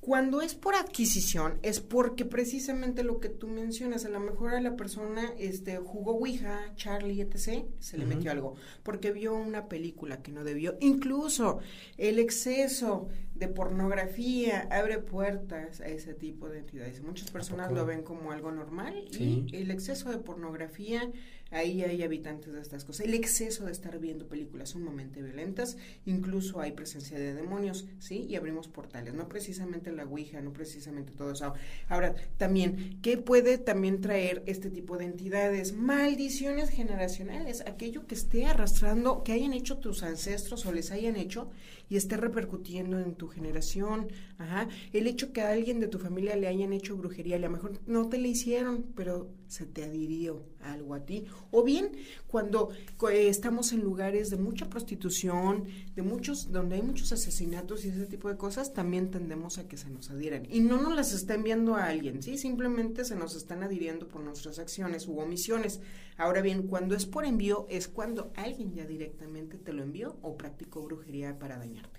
[0.00, 4.60] Cuando es por adquisición, es porque precisamente lo que tú mencionas, a lo mejor a
[4.60, 10.22] la persona este, jugó Ouija, Charlie, etc., se le metió algo, porque vio una película
[10.22, 10.76] que no debió.
[10.80, 11.58] Incluso
[11.96, 17.02] el exceso de pornografía abre puertas a ese tipo de entidades.
[17.02, 21.10] Muchas personas lo ven como algo normal y el exceso de pornografía
[21.50, 23.06] Ahí hay habitantes de estas cosas.
[23.06, 28.26] El exceso de estar viendo películas sumamente violentas, incluso hay presencia de demonios, ¿sí?
[28.28, 31.54] Y abrimos portales, no precisamente la Ouija, no precisamente todo eso.
[31.88, 35.72] Ahora, también, ¿qué puede también traer este tipo de entidades?
[35.72, 41.50] Maldiciones generacionales, aquello que esté arrastrando, que hayan hecho tus ancestros o les hayan hecho
[41.88, 44.08] y esté repercutiendo en tu generación.
[44.36, 44.68] Ajá.
[44.92, 47.80] El hecho que a alguien de tu familia le hayan hecho brujería, a lo mejor
[47.86, 51.24] no te le hicieron, pero se te adhirió algo a ti.
[51.50, 51.92] O bien
[52.26, 52.70] cuando
[53.10, 58.06] eh, estamos en lugares de mucha prostitución, de muchos, donde hay muchos asesinatos y ese
[58.06, 60.46] tipo de cosas, también tendemos a que se nos adhieran.
[60.50, 62.38] Y no nos las está enviando a alguien, ¿sí?
[62.38, 65.80] Simplemente se nos están adhiriendo por nuestras acciones u omisiones.
[66.16, 70.36] Ahora bien, cuando es por envío, es cuando alguien ya directamente te lo envió o
[70.36, 71.98] practicó brujería para dañarte.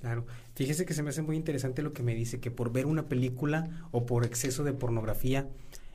[0.00, 2.84] Claro, fíjese que se me hace muy interesante lo que me dice, que por ver
[2.84, 5.48] una película o por exceso de pornografía,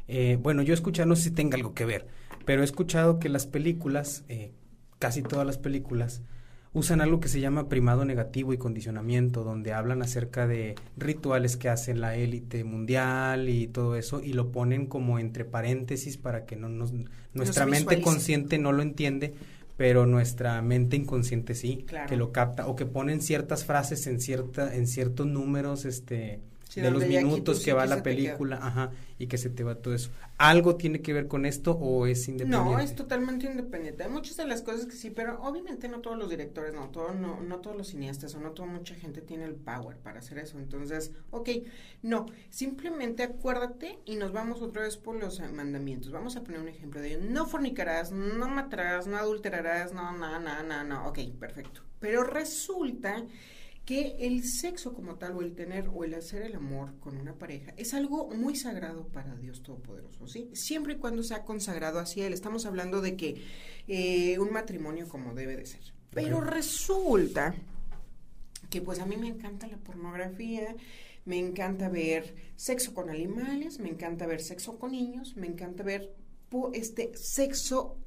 [0.10, 2.08] eh, bueno, yo he escuchado, no sé si tenga algo que ver,
[2.46, 4.52] pero he escuchado que las películas, eh,
[4.98, 6.24] casi todas las películas,
[6.74, 11.70] usan algo que se llama primado negativo y condicionamiento, donde hablan acerca de rituales que
[11.70, 16.56] hace la élite mundial y todo eso, y lo ponen como entre paréntesis para que
[16.56, 16.92] no nos,
[17.34, 19.34] nuestra mente consciente no lo entiende,
[19.78, 24.76] pero nuestra mente inconsciente sí, que lo capta, o que ponen ciertas frases en cierta,
[24.76, 26.42] en ciertos números, este,
[26.76, 30.12] de los minutos que va la película, ajá, y que se te va todo eso.
[30.38, 32.72] ¿Algo tiene que ver con esto o es independiente?
[32.72, 34.04] No, es totalmente independiente.
[34.04, 37.14] Hay muchas de las cosas que sí, pero obviamente no todos los directores, no, todo,
[37.14, 40.38] no, no todos los cineastas o no toda mucha gente tiene el power para hacer
[40.38, 40.58] eso.
[40.58, 41.50] Entonces, ok,
[42.04, 46.12] no, simplemente acuérdate y nos vamos otra vez por los mandamientos.
[46.12, 50.64] Vamos a poner un ejemplo de no fornicarás, no matarás, no adulterarás, no, no, no,
[50.64, 51.82] no, no, ok, perfecto.
[52.00, 53.26] Pero resulta
[53.90, 57.34] que el sexo como tal o el tener o el hacer el amor con una
[57.34, 60.52] pareja es algo muy sagrado para Dios Todopoderoso, ¿sí?
[60.54, 62.34] Siempre y cuando sea consagrado hacia Él.
[62.34, 63.42] Estamos hablando de que
[63.88, 65.82] eh, un matrimonio como debe de ser.
[66.12, 67.56] Pero resulta
[68.70, 70.76] que pues a mí me encanta la pornografía,
[71.26, 76.14] me encanta ver sexo con animales, me encanta ver sexo con niños, me encanta ver
[76.74, 77.98] este sexo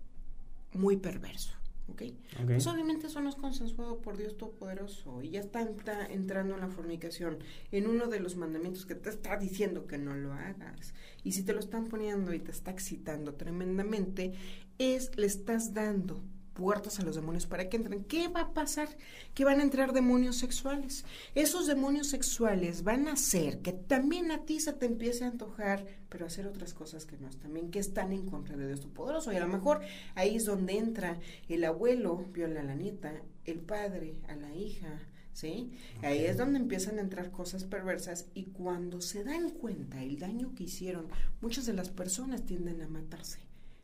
[0.74, 1.54] muy perverso.
[1.88, 2.02] ¿Ok?
[2.46, 5.66] Pues obviamente eso no es consensuado por Dios Todopoderoso y ya está,
[6.08, 7.38] entrando en la fornicación,
[7.70, 10.94] en uno de los mandamientos que te está diciendo que no lo hagas.
[11.22, 14.34] Y si te lo están poniendo y te está excitando tremendamente,
[14.78, 16.22] es, le estás dando
[16.52, 18.04] puertas a los demonios para que entren.
[18.04, 18.88] ¿Qué va a pasar?
[19.34, 21.04] Que van a entrar demonios sexuales.
[21.34, 25.86] Esos demonios sexuales van a hacer que también a ti se te empiece a antojar,
[26.08, 29.32] pero hacer otras cosas que no también, que están en contra de Dios poderoso.
[29.32, 29.80] Y a lo mejor
[30.14, 35.00] ahí es donde entra el abuelo, viola a la nieta, el padre a la hija,
[35.32, 35.72] ¿sí?
[36.02, 40.54] Ahí es donde empiezan a entrar cosas perversas y cuando se dan cuenta el daño
[40.54, 41.08] que hicieron,
[41.40, 43.40] muchas de las personas tienden a matarse.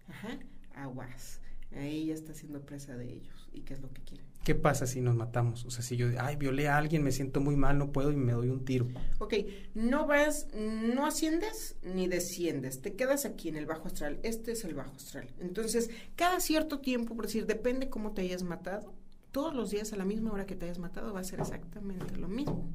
[0.08, 0.38] Ajá,
[0.74, 1.40] aguas
[1.76, 4.26] ahí ya está siendo presa de ellos y qué es lo que quieren.
[4.44, 5.64] ¿Qué pasa si nos matamos?
[5.66, 8.16] O sea, si yo, ay, violé a alguien, me siento muy mal, no puedo y
[8.16, 8.88] me doy un tiro.
[9.18, 9.34] Ok,
[9.74, 14.18] no vas, no asciendes ni desciendes, te quedas aquí en el bajo astral.
[14.22, 15.28] Este es el bajo astral.
[15.40, 18.94] Entonces, cada cierto tiempo, por decir, depende cómo te hayas matado,
[19.32, 22.16] todos los días a la misma hora que te hayas matado va a ser exactamente
[22.16, 22.70] lo mismo.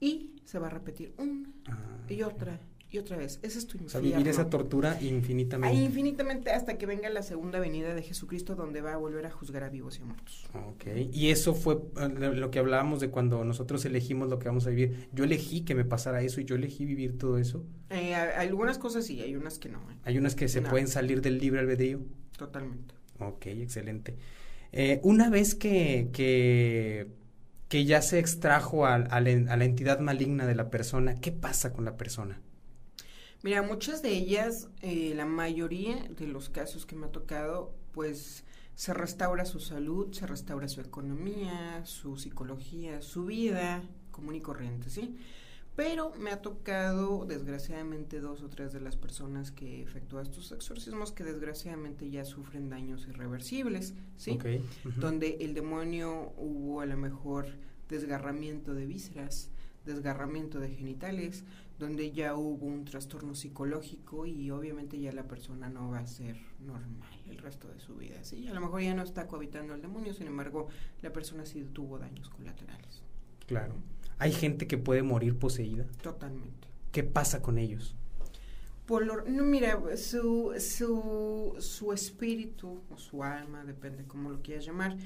[0.00, 3.40] Y se va a repetir una ah, y otra y otra vez.
[3.42, 3.86] Ese es tu infierno.
[3.86, 5.76] O sea, vivir esa tortura infinitamente.
[5.76, 9.64] infinitamente hasta que venga la segunda venida de Jesucristo donde va a volver a juzgar
[9.64, 10.46] a vivos y a muertos.
[10.54, 10.86] Ok.
[11.12, 14.70] Y eso fue eh, lo que hablábamos de cuando nosotros elegimos lo que vamos a
[14.70, 15.08] vivir.
[15.12, 17.64] Yo elegí que me pasara eso y yo elegí vivir todo eso.
[17.90, 19.78] Eh, algunas cosas sí, hay unas que no.
[19.78, 19.96] ¿eh?
[20.04, 22.00] Hay unas que se pueden salir del libre albedrío.
[22.36, 22.94] Totalmente.
[23.18, 24.16] Ok, excelente.
[25.02, 27.08] una vez que, que,
[27.68, 31.84] que, ya se extrajo a, a la entidad maligna de la persona, ¿qué pasa con
[31.84, 32.40] la persona?
[33.46, 38.42] Mira, muchas de ellas, eh, la mayoría de los casos que me ha tocado, pues
[38.74, 44.90] se restaura su salud, se restaura su economía, su psicología, su vida común y corriente,
[44.90, 45.14] ¿sí?
[45.76, 51.12] Pero me ha tocado, desgraciadamente, dos o tres de las personas que efectúan estos exorcismos
[51.12, 54.40] que desgraciadamente ya sufren daños irreversibles, ¿sí?
[54.96, 57.46] Donde el demonio hubo a lo mejor
[57.88, 59.50] desgarramiento de vísceras,
[59.84, 61.44] desgarramiento de genitales,
[61.78, 66.36] donde ya hubo un trastorno psicológico y obviamente ya la persona no va a ser
[66.60, 68.22] normal el resto de su vida.
[68.22, 68.48] ¿sí?
[68.48, 70.68] A lo mejor ya no está cohabitando el demonio, sin embargo,
[71.02, 73.02] la persona sí tuvo daños colaterales.
[73.46, 73.74] Claro.
[74.18, 75.84] ¿Hay gente que puede morir poseída?
[76.02, 76.68] Totalmente.
[76.92, 77.94] ¿Qué pasa con ellos?
[78.86, 84.96] Por no, mira, su, su, su espíritu o su alma, depende cómo lo quieras llamar,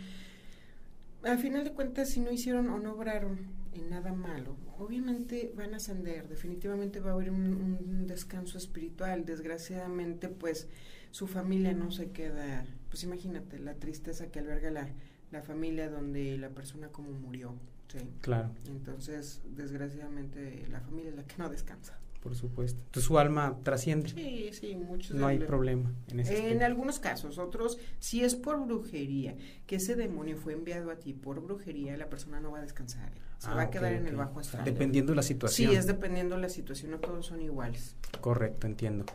[1.22, 5.74] al final de cuentas, si no hicieron o no obraron en nada malo, obviamente van
[5.74, 9.24] a ascender, definitivamente va a haber un, descanso espiritual.
[9.24, 10.68] Desgraciadamente, pues
[11.10, 14.88] su familia no se queda, pues imagínate la tristeza que alberga la,
[15.30, 17.54] la familia donde la persona como murió.
[17.88, 17.98] ¿sí?
[18.20, 18.50] Claro.
[18.66, 22.00] Entonces, desgraciadamente, la familia es la que no descansa.
[22.22, 22.78] Por supuesto.
[22.78, 24.10] Entonces su alma trasciende.
[24.10, 25.16] Sí, sí, muchos.
[25.16, 29.96] No hay problema en ese En algunos casos, otros, si es por brujería, que ese
[29.96, 33.10] demonio fue enviado a ti por brujería, la persona no va a descansar.
[33.41, 34.66] Se ah, va a quedar en el bajo astral.
[34.66, 35.70] Dependiendo de la situación.
[35.70, 37.97] Sí, es dependiendo de la situación, no todos son iguales.
[38.20, 39.07] Correcto, entiendo.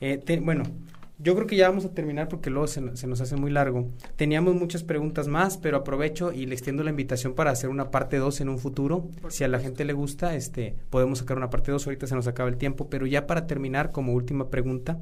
[0.00, 0.62] Eh, bueno,
[1.18, 3.90] yo creo que ya vamos a terminar porque luego se, nos hace muy largo.
[4.16, 8.16] Teníamos muchas preguntas más, pero aprovecho y le extiendo la invitación para hacer una parte
[8.16, 9.10] 2 en un futuro.
[9.28, 12.26] si a la gente le gusta, este, podemos sacar una parte 2, ahorita se nos
[12.26, 14.98] acaba el tiempo, pero ya para terminar, como última pregunta,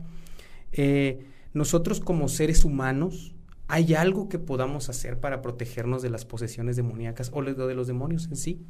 [0.73, 3.37] eh, nosotros como seres humanos,
[3.69, 8.27] ¿hay algo que podamos hacer para protegernos de las posesiones demoníacas o de los demonios
[8.27, 8.67] en sí?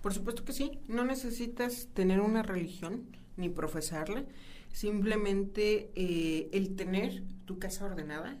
[0.00, 3.04] Por supuesto que sí, no necesitas tener una religión
[3.36, 4.24] ni profesarla
[4.72, 8.40] Simplemente eh, el tener tu casa ordenada,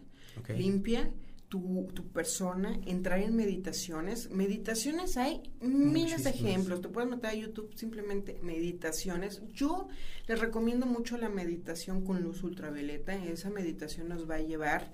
[0.56, 1.12] limpia,
[1.48, 4.30] tu, tu, persona, entrar en meditaciones.
[4.30, 6.80] Meditaciones hay miles de ejemplos.
[6.80, 9.42] Te puedes meter a YouTube simplemente meditaciones.
[9.52, 9.88] Yo
[10.26, 13.14] les recomiendo mucho la meditación con luz ultravioleta.
[13.14, 14.90] Esa meditación nos va a llevar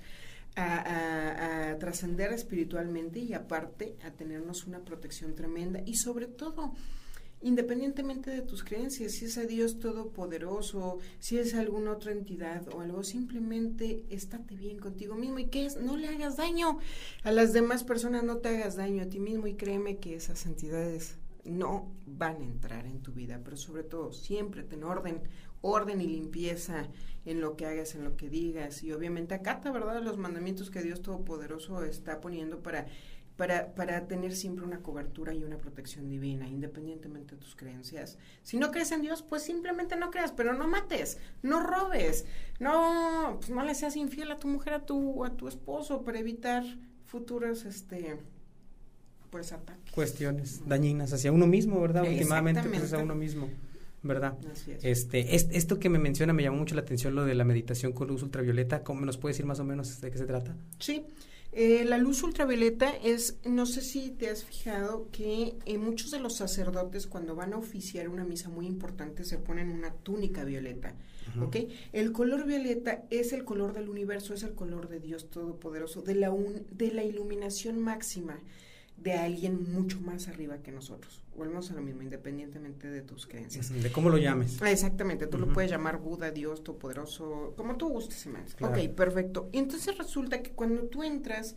[0.57, 5.81] a, a trascender espiritualmente y aparte a tenernos una protección tremenda.
[5.87, 6.73] Y sobre todo
[7.41, 12.81] independientemente de tus creencias, si es a Dios todopoderoso, si es alguna otra entidad o
[12.81, 16.79] algo, simplemente estate bien contigo mismo y que es, no le hagas daño.
[17.23, 20.47] A las demás personas, no te hagas daño a ti mismo y créeme que esas
[20.47, 25.23] entidades no van a entrar en tu vida, pero sobre todo siempre ten orden,
[25.61, 26.89] orden y limpieza
[27.25, 30.03] en lo que hagas, en lo que digas y obviamente acata, ¿verdad?
[30.03, 32.87] Los mandamientos que Dios Todopoderoso está poniendo para
[33.39, 38.19] para, para tener siempre una cobertura y una protección divina, independientemente de tus creencias.
[38.43, 42.27] Si no crees en Dios, pues simplemente no creas, pero no mates, no robes,
[42.59, 46.19] no, pues no le seas infiel a tu mujer, a tu, a tu esposo, para
[46.19, 46.65] evitar
[47.05, 48.19] futuros, este,
[49.31, 49.95] pues ataques.
[49.95, 52.09] Cuestiones dañinas hacia uno mismo, ¿verdad?
[52.09, 53.49] Últimamente, pues a uno mismo.
[54.03, 54.39] ¿Verdad?
[54.51, 54.85] Así es.
[54.85, 58.09] Este, esto que me menciona me llamó mucho la atención, lo de la meditación con
[58.09, 58.83] luz ultravioleta.
[58.83, 60.57] ¿Cómo nos puede decir más o menos de qué se trata?
[60.79, 61.05] Sí,
[61.53, 66.21] eh, la luz ultravioleta es, no sé si te has fijado que eh, muchos de
[66.21, 70.95] los sacerdotes cuando van a oficiar una misa muy importante se ponen una túnica violeta,
[71.41, 71.57] ¿ok?
[71.93, 76.17] El color violeta es el color del universo, es el color de Dios Todopoderoso, de
[76.17, 76.33] la,
[76.71, 78.39] de la iluminación máxima
[79.03, 81.23] de alguien mucho más arriba que nosotros.
[81.37, 83.71] Volvemos a lo mismo, independientemente de tus creencias.
[83.71, 84.61] De cómo lo llames.
[84.63, 88.57] Exactamente, tú lo puedes llamar Buda, Dios, Todopoderoso, como tú gustes, más.
[88.61, 89.49] Ok, perfecto.
[89.53, 91.55] Entonces resulta que cuando tú entras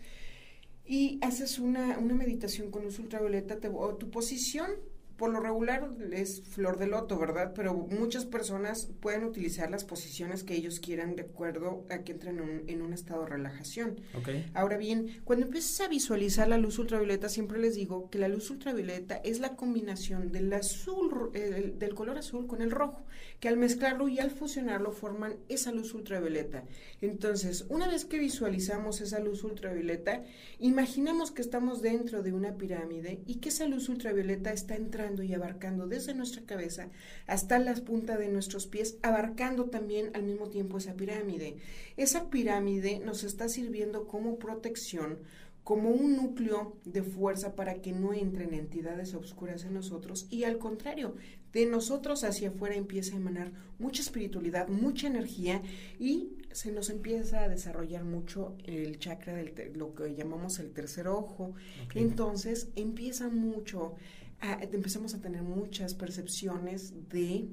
[0.85, 4.69] y haces una, una meditación con luz ultravioleta, te, o tu posición
[5.22, 7.53] por lo regular es flor de loto, ¿verdad?
[7.55, 12.63] Pero muchas personas pueden utilizar las posiciones que ellos quieran de acuerdo a que entren
[12.65, 14.01] en un, estado de relajación.
[14.19, 14.49] Okay.
[14.55, 18.49] Ahora bien, cuando empiezas a visualizar la luz ultravioleta, siempre les digo que la luz
[18.49, 23.05] ultravioleta es la combinación del azul, del color azul con el rojo,
[23.39, 26.63] que al mezclarlo y al fusionarlo forman esa luz ultravioleta.
[26.99, 30.24] Entonces, una vez que visualizamos esa luz ultravioleta,
[30.57, 35.34] imaginemos que estamos dentro de una pirámide y que esa luz ultravioleta está entrando y
[35.34, 36.89] abarcando desde nuestra cabeza
[37.28, 41.57] hasta las puntas de nuestros pies, abarcando también al mismo tiempo esa pirámide.
[41.97, 45.20] Esa pirámide nos está sirviendo como protección,
[45.64, 50.57] como un núcleo de fuerza para que no entren entidades oscuras en nosotros y al
[50.57, 51.16] contrario,
[51.53, 55.62] de nosotros hacia afuera empieza a emanar mucha espiritualidad, mucha energía
[55.99, 61.07] y se nos empieza a desarrollar mucho el chakra del lo que llamamos el tercer
[61.07, 61.53] ojo.
[61.93, 63.95] Entonces empieza mucho
[64.41, 67.49] empezamos a tener muchas percepciones de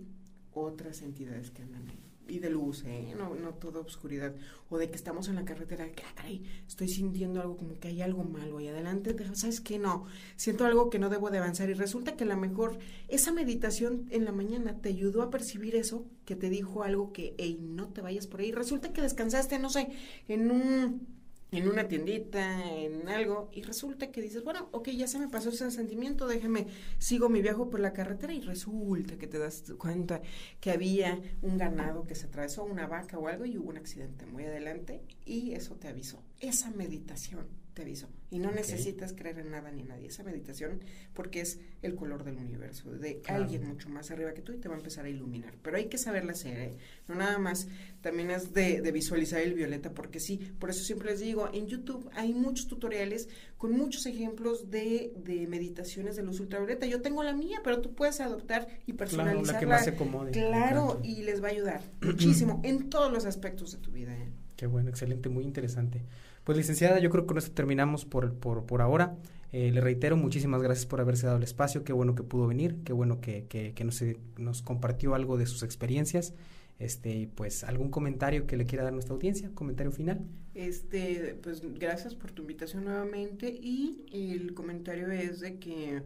[0.52, 2.04] otras entidades que andan ahí.
[2.30, 3.14] Y de luz, ¿eh?
[3.16, 4.34] no, no toda oscuridad.
[4.68, 6.28] O de que estamos en la carretera, que ah,
[6.66, 9.16] estoy sintiendo algo como que hay algo malo ahí adelante.
[9.32, 9.78] ¿Sabes qué?
[9.78, 10.04] No,
[10.36, 11.70] siento algo que no debo de avanzar.
[11.70, 12.78] Y resulta que a lo mejor
[13.08, 17.34] esa meditación en la mañana te ayudó a percibir eso, que te dijo algo que,
[17.38, 18.52] hey, no te vayas por ahí.
[18.52, 19.88] Resulta que descansaste, no sé,
[20.28, 21.17] en un
[21.50, 25.48] en una tiendita, en algo, y resulta que dices, bueno, ok, ya se me pasó
[25.48, 26.66] ese sentimiento, déjame,
[26.98, 30.20] sigo mi viaje por la carretera y resulta que te das cuenta
[30.60, 34.26] que había un ganado que se atravesó, una vaca o algo y hubo un accidente
[34.26, 36.22] muy adelante y eso te avisó.
[36.40, 37.46] Esa meditación
[37.78, 38.08] te aviso.
[38.28, 40.08] Y no necesitas creer en nada ni nadie.
[40.08, 40.80] Esa meditación,
[41.14, 44.68] porque es el color del universo, de alguien mucho más arriba que tú y te
[44.68, 45.54] va a empezar a iluminar.
[45.62, 46.76] Pero hay que saberla hacer, ¿eh?
[47.06, 47.68] No nada más,
[48.00, 52.10] también es de, visualizar el violeta, porque sí, por eso siempre les digo, en YouTube
[52.14, 56.84] hay muchos tutoriales con muchos ejemplos de, de meditaciones de luz ultravioleta.
[56.86, 59.42] Yo tengo la mía, pero tú puedes adoptar y personalizarla.
[59.42, 60.32] Claro, la que más se acomode.
[60.32, 64.32] Claro, y les va a ayudar muchísimo en todos los aspectos de tu vida, ¿eh?
[64.58, 66.02] Qué bueno, excelente, muy interesante.
[66.48, 69.18] Pues licenciada, yo creo que con esto terminamos por, por, por ahora.
[69.52, 72.78] Eh, le reitero, muchísimas gracias por haberse dado el espacio, qué bueno que pudo venir,
[72.86, 76.32] qué bueno que, que, que nos, compartió algo de sus experiencias.
[76.78, 79.50] Este, pues, ¿algún comentario que le quiera dar a nuestra audiencia?
[79.54, 80.24] ¿Comentario final?
[80.54, 86.02] Este, pues, gracias por tu invitación nuevamente y el comentario es de que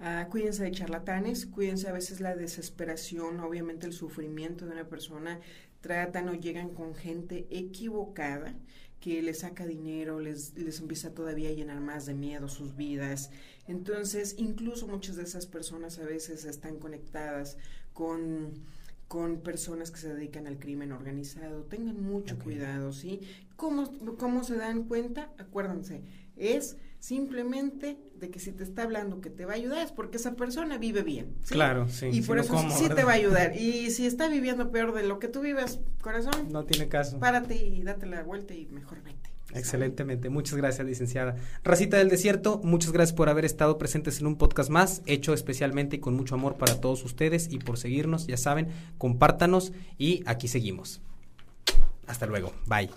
[0.00, 5.38] ah, cuídense de charlatanes, cuídense a veces la desesperación, obviamente el sufrimiento de una persona,
[5.82, 8.54] tratan o llegan con gente equivocada
[9.02, 13.30] que les saca dinero, les, les empieza todavía a llenar más de miedo sus vidas.
[13.66, 17.58] Entonces, incluso muchas de esas personas a veces están conectadas
[17.92, 18.52] con
[19.12, 21.64] con personas que se dedican al crimen organizado.
[21.64, 23.20] Tengan mucho cuidado, ¿sí?
[23.56, 25.30] ¿Cómo, ¿Cómo se dan cuenta?
[25.36, 26.00] Acuérdense,
[26.38, 30.18] es simplemente de que si te está hablando que te va a ayudar es porque
[30.18, 31.34] esa persona vive bien.
[31.48, 32.06] Claro, sí.
[32.12, 33.56] Y por eso sí te va a ayudar.
[33.56, 36.48] Y si está viviendo peor de lo que tú vives, corazón.
[36.52, 37.18] No tiene caso.
[37.18, 39.30] Párate y date la vuelta y mejor vete.
[39.52, 41.34] Excelentemente, muchas gracias licenciada.
[41.64, 45.96] Racita del Desierto, muchas gracias por haber estado presentes en un podcast más, hecho especialmente
[45.96, 50.46] y con mucho amor para todos ustedes y por seguirnos, ya saben, compártanos y aquí
[50.46, 51.02] seguimos.
[52.06, 52.88] Hasta luego, bye.